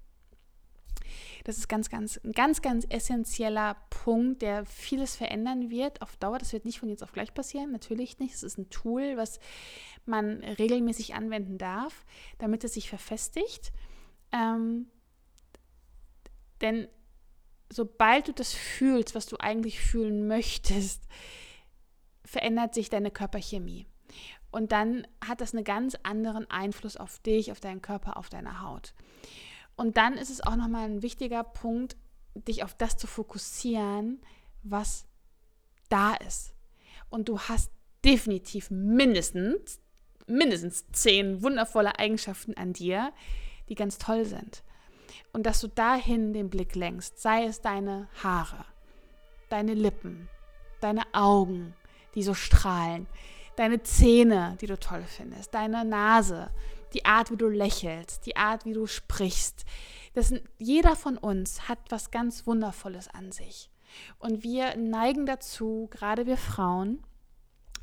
Das 1.43 1.57
ist 1.57 1.67
ganz, 1.67 1.89
ganz, 1.89 2.19
ein 2.23 2.33
ganz, 2.33 2.61
ganz 2.61 2.85
essentieller 2.89 3.75
Punkt, 3.89 4.43
der 4.43 4.65
vieles 4.65 5.15
verändern 5.15 5.71
wird 5.71 6.01
auf 6.01 6.15
Dauer. 6.17 6.37
Das 6.37 6.53
wird 6.53 6.65
nicht 6.65 6.79
von 6.79 6.89
jetzt 6.89 7.01
auf 7.01 7.11
gleich 7.11 7.33
passieren, 7.33 7.71
natürlich 7.71 8.19
nicht. 8.19 8.35
Es 8.35 8.43
ist 8.43 8.59
ein 8.59 8.69
Tool, 8.69 9.17
was 9.17 9.39
man 10.05 10.43
regelmäßig 10.43 11.15
anwenden 11.15 11.57
darf, 11.57 12.05
damit 12.37 12.63
es 12.63 12.75
sich 12.75 12.89
verfestigt. 12.89 13.71
Ähm, 14.31 14.87
denn 16.61 16.87
sobald 17.71 18.27
du 18.27 18.33
das 18.33 18.53
fühlst, 18.53 19.15
was 19.15 19.25
du 19.25 19.37
eigentlich 19.37 19.79
fühlen 19.79 20.27
möchtest, 20.27 21.03
verändert 22.29 22.75
sich 22.75 22.89
deine 22.89 23.09
Körperchemie. 23.09 23.87
Und 24.51 24.71
dann 24.71 25.07
hat 25.25 25.41
das 25.41 25.53
einen 25.53 25.63
ganz 25.63 25.97
anderen 26.03 26.49
Einfluss 26.49 26.95
auf 26.95 27.19
dich, 27.19 27.51
auf 27.51 27.59
deinen 27.59 27.81
Körper, 27.81 28.17
auf 28.17 28.29
deine 28.29 28.61
Haut. 28.61 28.93
Und 29.75 29.97
dann 29.97 30.13
ist 30.13 30.29
es 30.29 30.41
auch 30.41 30.55
nochmal 30.55 30.85
ein 30.85 31.01
wichtiger 31.01 31.43
Punkt, 31.43 31.97
dich 32.35 32.63
auf 32.63 32.75
das 32.75 32.97
zu 32.97 33.07
fokussieren, 33.07 34.21
was 34.61 35.07
da 35.89 36.13
ist. 36.15 36.53
Und 37.09 37.29
du 37.29 37.39
hast 37.39 37.71
definitiv 38.05 38.69
mindestens, 38.69 39.81
mindestens 40.27 40.85
zehn 40.91 41.41
wundervolle 41.41 41.97
Eigenschaften 41.97 42.55
an 42.55 42.73
dir, 42.73 43.11
die 43.69 43.75
ganz 43.75 43.97
toll 43.97 44.25
sind. 44.25 44.63
Und 45.33 45.47
dass 45.47 45.61
du 45.61 45.67
dahin 45.67 46.33
den 46.33 46.51
Blick 46.51 46.75
lenkst, 46.75 47.19
sei 47.19 47.45
es 47.45 47.61
deine 47.61 48.07
Haare, 48.23 48.65
deine 49.49 49.73
Lippen, 49.73 50.29
deine 50.79 51.03
Augen, 51.13 51.73
die 52.15 52.23
so 52.23 52.33
strahlen, 52.33 53.07
deine 53.55 53.83
Zähne, 53.83 54.57
die 54.61 54.67
du 54.67 54.79
toll 54.79 55.03
findest, 55.05 55.53
deine 55.53 55.85
Nase, 55.85 56.49
die 56.93 57.05
Art, 57.05 57.31
wie 57.31 57.37
du 57.37 57.47
lächelst, 57.47 58.25
die 58.25 58.35
Art, 58.35 58.65
wie 58.65 58.73
du 58.73 58.87
sprichst. 58.87 59.65
Das, 60.13 60.33
jeder 60.57 60.95
von 60.95 61.17
uns 61.17 61.67
hat 61.67 61.79
was 61.89 62.11
ganz 62.11 62.47
Wundervolles 62.47 63.07
an 63.09 63.31
sich. 63.31 63.69
Und 64.17 64.43
wir 64.43 64.75
neigen 64.75 65.25
dazu, 65.25 65.87
gerade 65.91 66.25
wir 66.25 66.37
Frauen, 66.37 67.03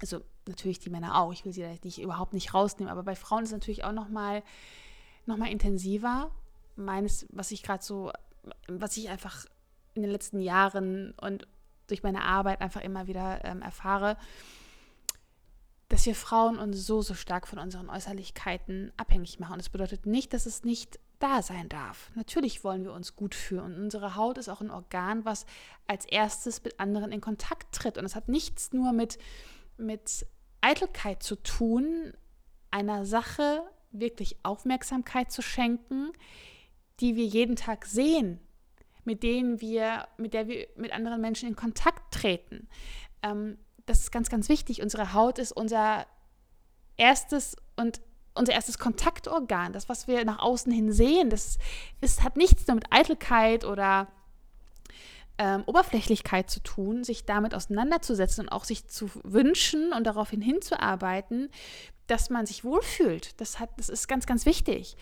also 0.01 0.21
natürlich 0.47 0.79
die 0.79 0.91
Männer 0.91 1.21
auch, 1.21 1.33
ich 1.33 1.45
will 1.45 1.53
sie 1.53 1.62
da 1.62 1.69
nicht, 1.83 2.01
überhaupt 2.01 2.33
nicht 2.33 2.55
rausnehmen, 2.55 2.91
aber 2.91 3.03
bei 3.03 3.17
Frauen 3.17 3.43
ist 3.43 3.51
es 3.51 3.55
natürlich 3.55 3.85
auch 3.85 3.93
nochmal 3.93 4.43
noch 5.27 5.37
mal 5.37 5.51
intensiver. 5.51 6.31
Meines, 6.77 7.27
was 7.31 7.51
ich 7.51 7.62
gerade 7.62 7.83
so, 7.83 8.12
was 8.69 8.97
ich 8.97 9.09
einfach 9.09 9.47
in 9.95 10.03
den 10.03 10.11
letzten 10.11 10.41
Jahren 10.41 11.12
und 11.21 11.49
durch 11.87 12.03
meine 12.03 12.22
Arbeit 12.22 12.61
einfach 12.61 12.81
immer 12.81 13.07
wieder 13.07 13.44
ähm, 13.44 13.62
erfahre, 13.62 14.16
dass 15.88 16.05
wir 16.07 16.14
Frauen 16.14 16.59
uns 16.59 16.85
so, 16.85 17.01
so 17.03 17.14
stark 17.14 17.46
von 17.46 17.59
unseren 17.59 17.88
Äußerlichkeiten 17.88 18.92
abhängig 18.96 19.38
machen. 19.38 19.53
Und 19.53 19.59
das 19.59 19.68
bedeutet 19.68 20.07
nicht, 20.07 20.33
dass 20.33 20.46
es 20.46 20.64
nicht 20.64 20.99
da 21.18 21.42
sein 21.42 21.68
darf. 21.68 22.11
Natürlich 22.14 22.64
wollen 22.64 22.85
wir 22.85 22.92
uns 22.92 23.16
gut 23.16 23.35
fühlen 23.35 23.64
und 23.64 23.75
unsere 23.75 24.16
Haut 24.16 24.37
ist 24.37 24.49
auch 24.49 24.61
ein 24.61 24.70
Organ, 24.70 25.25
was 25.25 25.46
als 25.87 26.05
erstes 26.05 26.62
mit 26.62 26.79
anderen 26.81 27.12
in 27.12 27.20
Kontakt 27.20 27.75
tritt. 27.75 27.99
Und 27.99 28.05
es 28.05 28.16
hat 28.16 28.29
nichts 28.29 28.72
nur 28.72 28.92
mit, 28.92 29.18
mit 29.79 30.27
Eitelkeit 30.61 31.22
zu 31.22 31.37
tun, 31.37 32.12
einer 32.70 33.07
Sache 33.07 33.62
wirklich 33.92 34.37
Aufmerksamkeit 34.42 35.33
zu 35.33 35.40
schenken, 35.40 36.12
die 37.01 37.16
wir 37.16 37.25
jeden 37.25 37.57
Tag 37.57 37.87
sehen, 37.87 38.40
mit 39.07 39.23
denen 39.23 39.61
wir, 39.61 40.07
mit 40.16 40.35
der 40.35 40.49
wir 40.49 40.66
mit 40.77 40.92
anderen 40.92 41.21
Menschen 41.21 41.49
in 41.49 41.57
Kontakt 41.57 42.12
treten. 42.12 42.69
Ähm, 43.23 43.59
das 43.87 44.01
ist 44.01 44.12
ganz, 44.12 44.29
ganz 44.29 44.49
wichtig. 44.49 44.83
Unsere 44.83 45.12
Haut 45.12 45.38
ist 45.38 45.53
unser 45.53 46.07
erstes 46.97 47.57
und 47.77 48.01
unser 48.35 48.53
erstes 48.53 48.79
Kontaktorgan, 48.79 49.73
das, 49.73 49.88
was 49.88 50.09
wir 50.09 50.25
nach 50.25 50.40
außen 50.40 50.71
hin 50.71 50.92
sehen, 50.92 51.31
das 51.31 51.59
ist, 52.01 52.23
hat 52.23 52.37
nichts 52.37 52.66
nur 52.66 52.75
mit 52.75 52.92
Eitelkeit 52.92 53.64
oder 53.64 54.09
ähm, 55.38 55.62
Oberflächlichkeit 55.66 56.51
zu 56.51 56.61
tun, 56.61 57.05
sich 57.05 57.25
damit 57.25 57.55
auseinanderzusetzen 57.55 58.45
und 58.45 58.49
auch 58.51 58.64
sich 58.64 58.88
zu 58.88 59.11
wünschen 59.23 59.92
und 59.92 60.05
daraufhin 60.05 60.42
hinzuarbeiten, 60.42 61.51
dass 62.07 62.31
man 62.31 62.47
sich 62.47 62.64
wohlfühlt. 62.64 63.40
Das, 63.40 63.59
hat, 63.59 63.71
das 63.79 63.88
ist 63.88 64.07
ganz, 64.09 64.27
ganz 64.27 64.47
wichtig. 64.47 64.97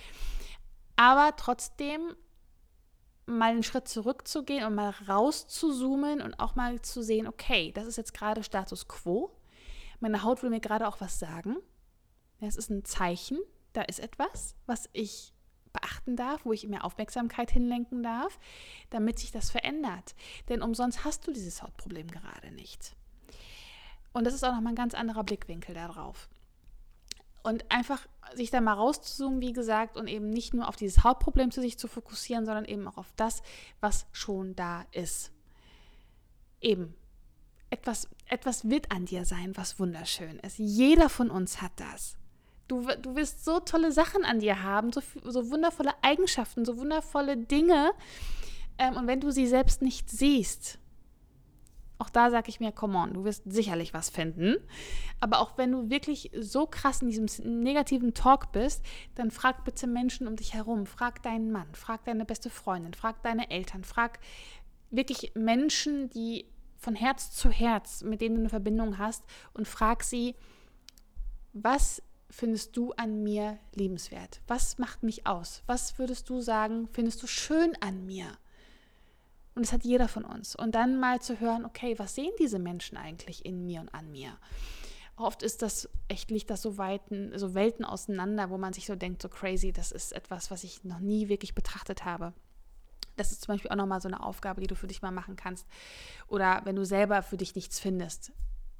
Aber 0.96 1.34
trotzdem 1.36 2.14
mal 3.26 3.50
einen 3.50 3.62
Schritt 3.62 3.88
zurückzugehen 3.88 4.64
und 4.64 4.74
mal 4.74 4.94
rauszuzoomen 5.08 6.20
und 6.20 6.38
auch 6.40 6.54
mal 6.54 6.80
zu 6.82 7.02
sehen, 7.02 7.26
okay, 7.26 7.72
das 7.72 7.86
ist 7.86 7.96
jetzt 7.96 8.14
gerade 8.14 8.42
Status 8.42 8.88
quo. 8.88 9.30
Meine 10.00 10.22
Haut 10.22 10.42
will 10.42 10.50
mir 10.50 10.60
gerade 10.60 10.86
auch 10.86 11.00
was 11.00 11.18
sagen. 11.18 11.56
Es 12.40 12.56
ist 12.56 12.70
ein 12.70 12.84
Zeichen, 12.84 13.38
da 13.72 13.82
ist 13.82 14.00
etwas, 14.00 14.54
was 14.66 14.88
ich 14.92 15.32
beachten 15.72 16.16
darf, 16.16 16.44
wo 16.44 16.52
ich 16.52 16.66
mehr 16.68 16.84
Aufmerksamkeit 16.84 17.50
hinlenken 17.50 18.02
darf, 18.02 18.38
damit 18.90 19.18
sich 19.18 19.32
das 19.32 19.50
verändert. 19.50 20.14
Denn 20.48 20.62
umsonst 20.62 21.04
hast 21.04 21.26
du 21.26 21.32
dieses 21.32 21.62
Hautproblem 21.62 22.08
gerade 22.08 22.50
nicht. 22.52 22.94
Und 24.12 24.24
das 24.24 24.34
ist 24.34 24.44
auch 24.44 24.54
nochmal 24.54 24.72
ein 24.72 24.76
ganz 24.76 24.94
anderer 24.94 25.24
Blickwinkel 25.24 25.74
darauf. 25.74 26.28
Und 27.44 27.70
einfach 27.70 28.06
sich 28.34 28.50
da 28.50 28.60
mal 28.60 28.72
rauszuzoomen, 28.72 29.40
wie 29.40 29.52
gesagt, 29.52 29.96
und 29.96 30.08
eben 30.08 30.30
nicht 30.30 30.54
nur 30.54 30.66
auf 30.66 30.76
dieses 30.76 31.04
Hauptproblem 31.04 31.50
zu 31.50 31.60
sich 31.60 31.78
zu 31.78 31.88
fokussieren, 31.88 32.46
sondern 32.46 32.64
eben 32.64 32.88
auch 32.88 32.96
auf 32.96 33.12
das, 33.16 33.42
was 33.80 34.06
schon 34.12 34.56
da 34.56 34.86
ist. 34.92 35.30
Eben, 36.62 36.96
etwas, 37.68 38.08
etwas 38.26 38.68
wird 38.68 38.90
an 38.90 39.04
dir 39.04 39.26
sein, 39.26 39.56
was 39.56 39.78
wunderschön 39.78 40.38
ist. 40.38 40.58
Jeder 40.58 41.10
von 41.10 41.30
uns 41.30 41.60
hat 41.60 41.72
das. 41.76 42.16
Du, 42.66 42.86
du 43.02 43.14
wirst 43.14 43.44
so 43.44 43.60
tolle 43.60 43.92
Sachen 43.92 44.24
an 44.24 44.40
dir 44.40 44.62
haben, 44.62 44.90
so, 44.90 45.02
so 45.24 45.50
wundervolle 45.50 45.92
Eigenschaften, 46.00 46.64
so 46.64 46.78
wundervolle 46.78 47.36
Dinge. 47.36 47.92
Ähm, 48.78 48.96
und 48.96 49.06
wenn 49.06 49.20
du 49.20 49.30
sie 49.30 49.46
selbst 49.46 49.82
nicht 49.82 50.08
siehst, 50.08 50.78
auch 51.98 52.10
da 52.10 52.30
sage 52.30 52.48
ich 52.48 52.60
mir, 52.60 52.72
come 52.72 52.98
on, 52.98 53.14
du 53.14 53.24
wirst 53.24 53.42
sicherlich 53.46 53.94
was 53.94 54.10
finden. 54.10 54.56
Aber 55.20 55.40
auch 55.40 55.56
wenn 55.56 55.72
du 55.72 55.90
wirklich 55.90 56.30
so 56.38 56.66
krass 56.66 57.02
in 57.02 57.08
diesem 57.08 57.62
negativen 57.62 58.14
Talk 58.14 58.52
bist, 58.52 58.84
dann 59.14 59.30
frag 59.30 59.64
bitte 59.64 59.86
Menschen 59.86 60.26
um 60.26 60.36
dich 60.36 60.54
herum. 60.54 60.86
Frag 60.86 61.22
deinen 61.22 61.52
Mann, 61.52 61.72
frag 61.74 62.04
deine 62.04 62.24
beste 62.24 62.50
Freundin, 62.50 62.94
frag 62.94 63.22
deine 63.22 63.50
Eltern, 63.50 63.84
frag 63.84 64.18
wirklich 64.90 65.32
Menschen, 65.34 66.10
die 66.10 66.46
von 66.76 66.94
Herz 66.94 67.30
zu 67.30 67.48
Herz, 67.48 68.02
mit 68.02 68.20
denen 68.20 68.34
du 68.36 68.40
eine 68.42 68.50
Verbindung 68.50 68.98
hast 68.98 69.24
und 69.54 69.66
frag 69.66 70.02
sie, 70.02 70.34
was 71.52 72.02
findest 72.28 72.76
du 72.76 72.92
an 72.92 73.22
mir 73.22 73.58
liebenswert? 73.74 74.40
Was 74.48 74.78
macht 74.78 75.02
mich 75.02 75.26
aus? 75.26 75.62
Was 75.66 75.98
würdest 75.98 76.28
du 76.28 76.40
sagen, 76.40 76.88
findest 76.92 77.22
du 77.22 77.26
schön 77.26 77.74
an 77.80 78.04
mir? 78.06 78.26
Und 79.54 79.66
das 79.66 79.72
hat 79.72 79.84
jeder 79.84 80.08
von 80.08 80.24
uns. 80.24 80.56
Und 80.56 80.74
dann 80.74 80.98
mal 80.98 81.20
zu 81.20 81.38
hören, 81.38 81.64
okay, 81.64 81.98
was 81.98 82.14
sehen 82.14 82.32
diese 82.38 82.58
Menschen 82.58 82.96
eigentlich 82.96 83.44
in 83.44 83.64
mir 83.64 83.80
und 83.80 83.94
an 83.94 84.10
mir? 84.10 84.36
Oft 85.16 85.44
ist 85.44 85.62
das, 85.62 85.88
echt 86.08 86.30
liegt 86.32 86.50
das 86.50 86.60
so 86.60 86.76
weiten, 86.76 87.38
so 87.38 87.54
Welten 87.54 87.84
auseinander, 87.84 88.50
wo 88.50 88.58
man 88.58 88.72
sich 88.72 88.86
so 88.86 88.96
denkt, 88.96 89.22
so 89.22 89.28
crazy, 89.28 89.72
das 89.72 89.92
ist 89.92 90.12
etwas, 90.12 90.50
was 90.50 90.64
ich 90.64 90.82
noch 90.82 90.98
nie 90.98 91.28
wirklich 91.28 91.54
betrachtet 91.54 92.04
habe. 92.04 92.32
Das 93.16 93.30
ist 93.30 93.42
zum 93.42 93.54
Beispiel 93.54 93.70
auch 93.70 93.76
nochmal 93.76 94.00
so 94.00 94.08
eine 94.08 94.24
Aufgabe, 94.24 94.60
die 94.60 94.66
du 94.66 94.74
für 94.74 94.88
dich 94.88 95.02
mal 95.02 95.12
machen 95.12 95.36
kannst. 95.36 95.68
Oder 96.26 96.62
wenn 96.64 96.74
du 96.74 96.84
selber 96.84 97.22
für 97.22 97.36
dich 97.36 97.54
nichts 97.54 97.78
findest, 97.78 98.32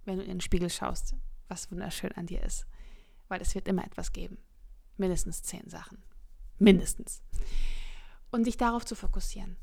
wenn 0.05 0.17
du 0.17 0.25
in 0.25 0.29
den 0.29 0.41
Spiegel 0.41 0.71
schaust, 0.71 1.15
was 1.47 1.71
wunderschön 1.71 2.11
an 2.13 2.27
dir 2.27 2.43
ist. 2.43 2.67
Weil 3.29 3.41
es 3.41 3.55
wird 3.55 3.69
immer 3.69 3.85
etwas 3.85 4.13
geben. 4.13 4.39
Mindestens 4.97 5.45
zehn 5.45 5.69
Sachen. 5.69 6.03
Mindestens. 6.59 7.23
Und 8.33 8.45
sich 8.45 8.57
darauf 8.57 8.85
zu 8.85 8.97
fokussieren. 8.97 9.57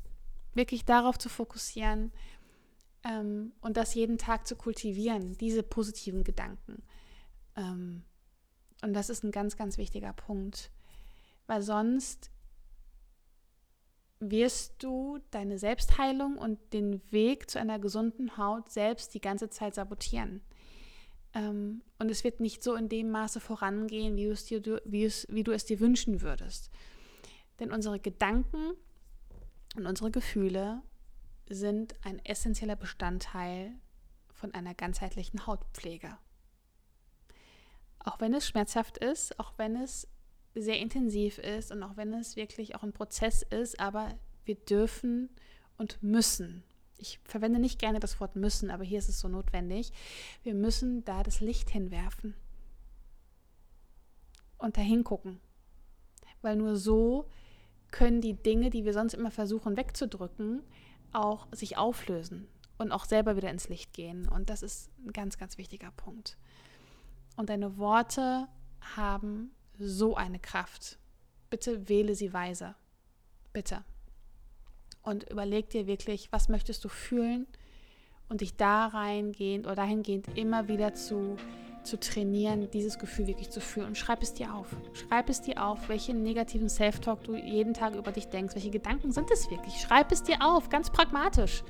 Wirklich 0.54 0.84
darauf 0.84 1.18
zu 1.18 1.28
fokussieren 1.28 2.12
ähm, 3.04 3.52
und 3.60 3.76
das 3.76 3.94
jeden 3.94 4.18
Tag 4.18 4.46
zu 4.46 4.56
kultivieren, 4.56 5.36
diese 5.38 5.62
positiven 5.62 6.24
Gedanken. 6.24 6.82
Ähm, 7.56 8.04
und 8.82 8.94
das 8.94 9.10
ist 9.10 9.24
ein 9.24 9.30
ganz, 9.30 9.56
ganz 9.56 9.78
wichtiger 9.78 10.12
Punkt. 10.12 10.70
Weil 11.46 11.62
sonst 11.62 12.30
wirst 14.20 14.82
du 14.82 15.18
deine 15.30 15.58
Selbstheilung 15.58 16.38
und 16.38 16.58
den 16.72 17.00
Weg 17.10 17.50
zu 17.50 17.58
einer 17.58 17.78
gesunden 17.78 18.36
Haut 18.36 18.70
selbst 18.70 19.14
die 19.14 19.20
ganze 19.20 19.50
Zeit 19.50 19.74
sabotieren. 19.74 20.40
Ähm, 21.34 21.82
und 21.98 22.10
es 22.10 22.24
wird 22.24 22.40
nicht 22.40 22.62
so 22.62 22.74
in 22.74 22.88
dem 22.88 23.10
Maße 23.10 23.40
vorangehen, 23.40 24.16
wie, 24.16 24.32
dir, 24.32 24.82
wie, 24.84 25.04
es, 25.04 25.26
wie 25.30 25.42
du 25.42 25.52
es 25.52 25.64
dir 25.64 25.80
wünschen 25.80 26.20
würdest. 26.22 26.70
Denn 27.58 27.72
unsere 27.72 27.98
Gedanken 27.98 28.74
und 29.76 29.86
unsere 29.86 30.10
Gefühle 30.10 30.82
sind 31.48 31.94
ein 32.04 32.24
essentieller 32.24 32.76
Bestandteil 32.76 33.72
von 34.32 34.54
einer 34.54 34.74
ganzheitlichen 34.74 35.46
Hautpflege. 35.46 36.16
Auch 37.98 38.20
wenn 38.20 38.34
es 38.34 38.46
schmerzhaft 38.46 38.98
ist, 38.98 39.38
auch 39.38 39.54
wenn 39.56 39.76
es 39.76 40.08
sehr 40.54 40.78
intensiv 40.78 41.38
ist 41.38 41.70
und 41.70 41.82
auch 41.82 41.96
wenn 41.96 42.12
es 42.12 42.36
wirklich 42.36 42.74
auch 42.74 42.82
ein 42.82 42.92
Prozess 42.92 43.42
ist, 43.42 43.78
aber 43.80 44.18
wir 44.44 44.56
dürfen 44.56 45.30
und 45.78 46.02
müssen. 46.02 46.64
Ich 46.98 47.20
verwende 47.24 47.58
nicht 47.58 47.78
gerne 47.78 48.00
das 48.00 48.20
Wort 48.20 48.36
müssen, 48.36 48.70
aber 48.70 48.84
hier 48.84 48.98
ist 48.98 49.08
es 49.08 49.20
so 49.20 49.28
notwendig. 49.28 49.92
Wir 50.42 50.54
müssen 50.54 51.04
da 51.04 51.22
das 51.22 51.40
Licht 51.40 51.70
hinwerfen 51.70 52.34
und 54.58 54.76
dahin 54.76 55.04
gucken. 55.04 55.40
Weil 56.42 56.56
nur 56.56 56.76
so 56.76 57.28
können 57.92 58.20
die 58.20 58.34
Dinge, 58.34 58.70
die 58.70 58.84
wir 58.84 58.92
sonst 58.92 59.14
immer 59.14 59.30
versuchen 59.30 59.76
wegzudrücken, 59.76 60.62
auch 61.12 61.46
sich 61.52 61.76
auflösen 61.76 62.48
und 62.78 62.90
auch 62.90 63.04
selber 63.04 63.36
wieder 63.36 63.50
ins 63.50 63.68
Licht 63.68 63.92
gehen. 63.92 64.28
Und 64.28 64.50
das 64.50 64.62
ist 64.62 64.90
ein 65.06 65.12
ganz, 65.12 65.38
ganz 65.38 65.58
wichtiger 65.58 65.92
Punkt. 65.92 66.36
Und 67.36 67.48
deine 67.48 67.78
Worte 67.78 68.48
haben 68.96 69.52
so 69.78 70.16
eine 70.16 70.38
Kraft. 70.38 70.98
Bitte 71.50 71.88
wähle 71.88 72.14
sie 72.14 72.32
weise. 72.32 72.74
Bitte. 73.52 73.84
Und 75.02 75.28
überleg 75.30 75.70
dir 75.70 75.86
wirklich, 75.86 76.32
was 76.32 76.48
möchtest 76.48 76.84
du 76.84 76.88
fühlen 76.88 77.46
und 78.28 78.40
dich 78.40 78.56
da 78.56 78.86
reingehend 78.86 79.66
oder 79.66 79.76
dahingehend 79.76 80.36
immer 80.38 80.68
wieder 80.68 80.94
zu, 80.94 81.36
zu 81.82 81.98
trainieren, 81.98 82.70
dieses 82.70 82.98
Gefühl 82.98 83.26
wirklich 83.26 83.50
zu 83.50 83.60
fühlen. 83.60 83.88
Und 83.88 83.98
schreib 83.98 84.22
es 84.22 84.34
dir 84.34 84.54
auf. 84.54 84.68
Schreib 84.92 85.28
es 85.28 85.40
dir 85.40 85.64
auf, 85.64 85.88
welche 85.88 86.14
negativen 86.14 86.68
Self-Talk 86.68 87.24
du 87.24 87.34
jeden 87.34 87.74
Tag 87.74 87.94
über 87.94 88.12
dich 88.12 88.28
denkst. 88.28 88.54
Welche 88.54 88.70
Gedanken 88.70 89.12
sind 89.12 89.30
es 89.30 89.50
wirklich? 89.50 89.80
Schreib 89.80 90.12
es 90.12 90.22
dir 90.22 90.36
auf, 90.40 90.68
ganz 90.68 90.90
pragmatisch. 90.90 91.62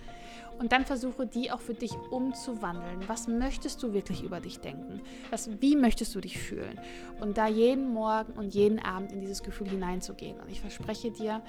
Und 0.59 0.70
dann 0.70 0.85
versuche 0.85 1.27
die 1.27 1.51
auch 1.51 1.61
für 1.61 1.75
dich 1.75 1.92
umzuwandeln. 2.11 3.09
Was 3.09 3.27
möchtest 3.27 3.83
du 3.83 3.94
wirklich 3.94 4.22
über 4.22 4.40
dich 4.40 4.61
denken? 4.61 5.01
Was, 5.31 5.51
wie 5.61 5.75
möchtest 5.75 6.14
du 6.14 6.20
dich 6.20 6.38
fühlen? 6.38 6.79
Und 7.20 7.37
da 7.37 7.48
jeden 7.48 7.92
Morgen 7.92 8.35
und 8.35 8.55
jeden 8.55 8.79
Abend 8.79 9.12
in 9.12 9.20
dieses 9.20 9.42
Gefühl 9.42 9.68
hineinzugehen. 9.70 10.38
Und 10.40 10.51
ich 10.51 10.61
verspreche 10.61 11.11
dir, 11.11 11.42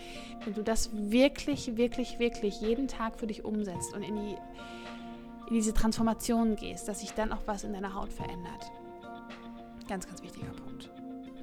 wenn 0.46 0.54
du 0.54 0.64
das 0.64 0.90
wirklich, 0.94 1.78
wirklich, 1.78 2.18
wirklich 2.18 2.62
jeden 2.62 2.88
Tag 2.88 3.20
für 3.20 3.28
dich 3.28 3.46
umsetzt 3.46 3.94
und 3.94 4.04
in, 4.04 4.16
die, 4.16 4.36
in 5.54 5.60
diese 5.60 5.74
Transformation 5.74 6.56
gehst, 6.56 6.88
dass 6.88 7.02
sich 7.02 7.12
dann 7.12 7.32
auch 7.32 7.42
was 7.46 7.64
in 7.64 7.74
deiner 7.74 7.94
Haut 7.94 8.12
verändert. 8.12 8.72
Ganz, 9.88 10.08
ganz 10.08 10.24
wichtiger 10.24 10.48
Punkt. 10.48 10.90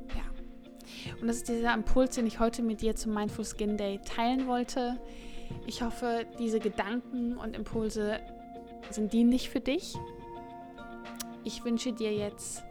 Ja. 0.08 1.14
Und 1.20 1.28
das 1.28 1.36
ist 1.36 1.48
dieser 1.48 1.72
Impuls, 1.72 2.16
den 2.16 2.26
ich 2.26 2.40
heute 2.40 2.62
mit 2.62 2.80
dir 2.80 2.96
zum 2.96 3.14
Mindful 3.14 3.44
Skin 3.44 3.76
Day 3.76 4.00
teilen 4.04 4.48
wollte. 4.48 4.98
Ich 5.64 5.82
hoffe, 5.82 6.26
diese 6.40 6.58
Gedanken 6.58 7.36
und 7.36 7.54
Impulse 7.54 8.18
sind 8.90 9.12
dienlich 9.12 9.48
für 9.48 9.60
dich. 9.60 9.94
Ich 11.44 11.64
wünsche 11.64 11.92
dir 11.92 12.12
jetzt 12.12 12.64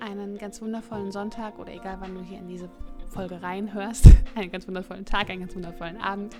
einen 0.00 0.38
ganz 0.38 0.62
wundervollen 0.62 1.12
Sonntag 1.12 1.58
oder 1.58 1.74
egal 1.74 1.98
wann 2.00 2.14
du 2.14 2.22
hier 2.22 2.38
in 2.38 2.48
diese 2.48 2.70
Folge 3.10 3.42
reinhörst, 3.42 4.08
einen 4.34 4.50
ganz 4.50 4.66
wundervollen 4.66 5.04
Tag, 5.04 5.28
einen 5.28 5.40
ganz 5.40 5.54
wundervollen 5.54 5.98
Abend. 5.98 6.34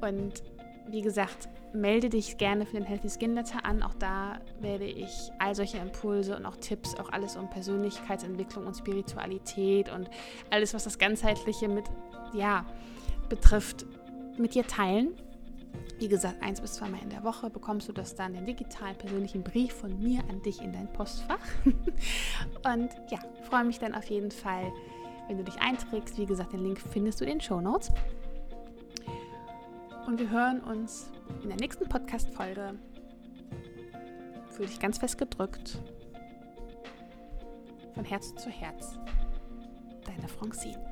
Und 0.00 0.42
wie 0.90 1.02
gesagt, 1.02 1.48
melde 1.72 2.08
dich 2.08 2.38
gerne 2.38 2.64
für 2.66 2.76
den 2.76 2.84
Healthy 2.84 3.10
Skin 3.10 3.34
Letter 3.34 3.64
an. 3.64 3.82
Auch 3.82 3.94
da 3.94 4.38
werde 4.60 4.84
ich 4.84 5.30
all 5.38 5.54
solche 5.54 5.78
Impulse 5.78 6.36
und 6.36 6.46
auch 6.46 6.56
Tipps, 6.56 6.94
auch 6.96 7.10
alles 7.10 7.36
um 7.36 7.48
Persönlichkeitsentwicklung 7.50 8.66
und 8.66 8.76
Spiritualität 8.76 9.90
und 9.90 10.08
alles, 10.50 10.74
was 10.74 10.84
das 10.84 10.98
Ganzheitliche 10.98 11.68
mit, 11.68 11.84
ja, 12.32 12.64
betrifft, 13.28 13.86
mit 14.38 14.54
dir 14.54 14.66
teilen. 14.66 15.10
Wie 15.98 16.08
gesagt, 16.08 16.42
eins 16.42 16.60
bis 16.60 16.74
zweimal 16.74 17.00
in 17.02 17.10
der 17.10 17.24
Woche 17.24 17.50
bekommst 17.50 17.88
du 17.88 17.92
das 17.92 18.14
dann, 18.14 18.32
den 18.32 18.46
digitalen 18.46 18.96
persönlichen 18.96 19.42
Brief 19.42 19.74
von 19.74 20.00
mir 20.00 20.22
an 20.30 20.40
dich 20.42 20.62
in 20.62 20.72
dein 20.72 20.90
Postfach. 20.92 21.38
Und 21.64 22.90
ja, 23.10 23.18
freue 23.48 23.64
mich 23.64 23.78
dann 23.78 23.94
auf 23.94 24.04
jeden 24.04 24.30
Fall, 24.30 24.72
wenn 25.26 25.38
du 25.38 25.44
dich 25.44 25.60
einträgst. 25.60 26.16
Wie 26.16 26.26
gesagt, 26.26 26.52
den 26.52 26.62
Link 26.62 26.80
findest 26.80 27.20
du 27.20 27.24
in 27.24 27.32
den 27.32 27.40
Show 27.40 27.60
Notes 27.60 27.92
und 30.08 30.18
wir 30.18 30.30
hören 30.30 30.62
uns 30.62 31.10
in 31.42 31.50
der 31.50 31.58
nächsten 31.58 31.86
Podcast-Folge. 31.86 32.78
Fühl 34.48 34.64
dich 34.64 34.80
ganz 34.80 34.96
fest 34.96 35.18
gedrückt. 35.18 35.82
Von 37.92 38.06
Herz 38.06 38.34
zu 38.36 38.48
Herz. 38.48 38.98
Deine 40.06 40.26
Francine. 40.28 40.82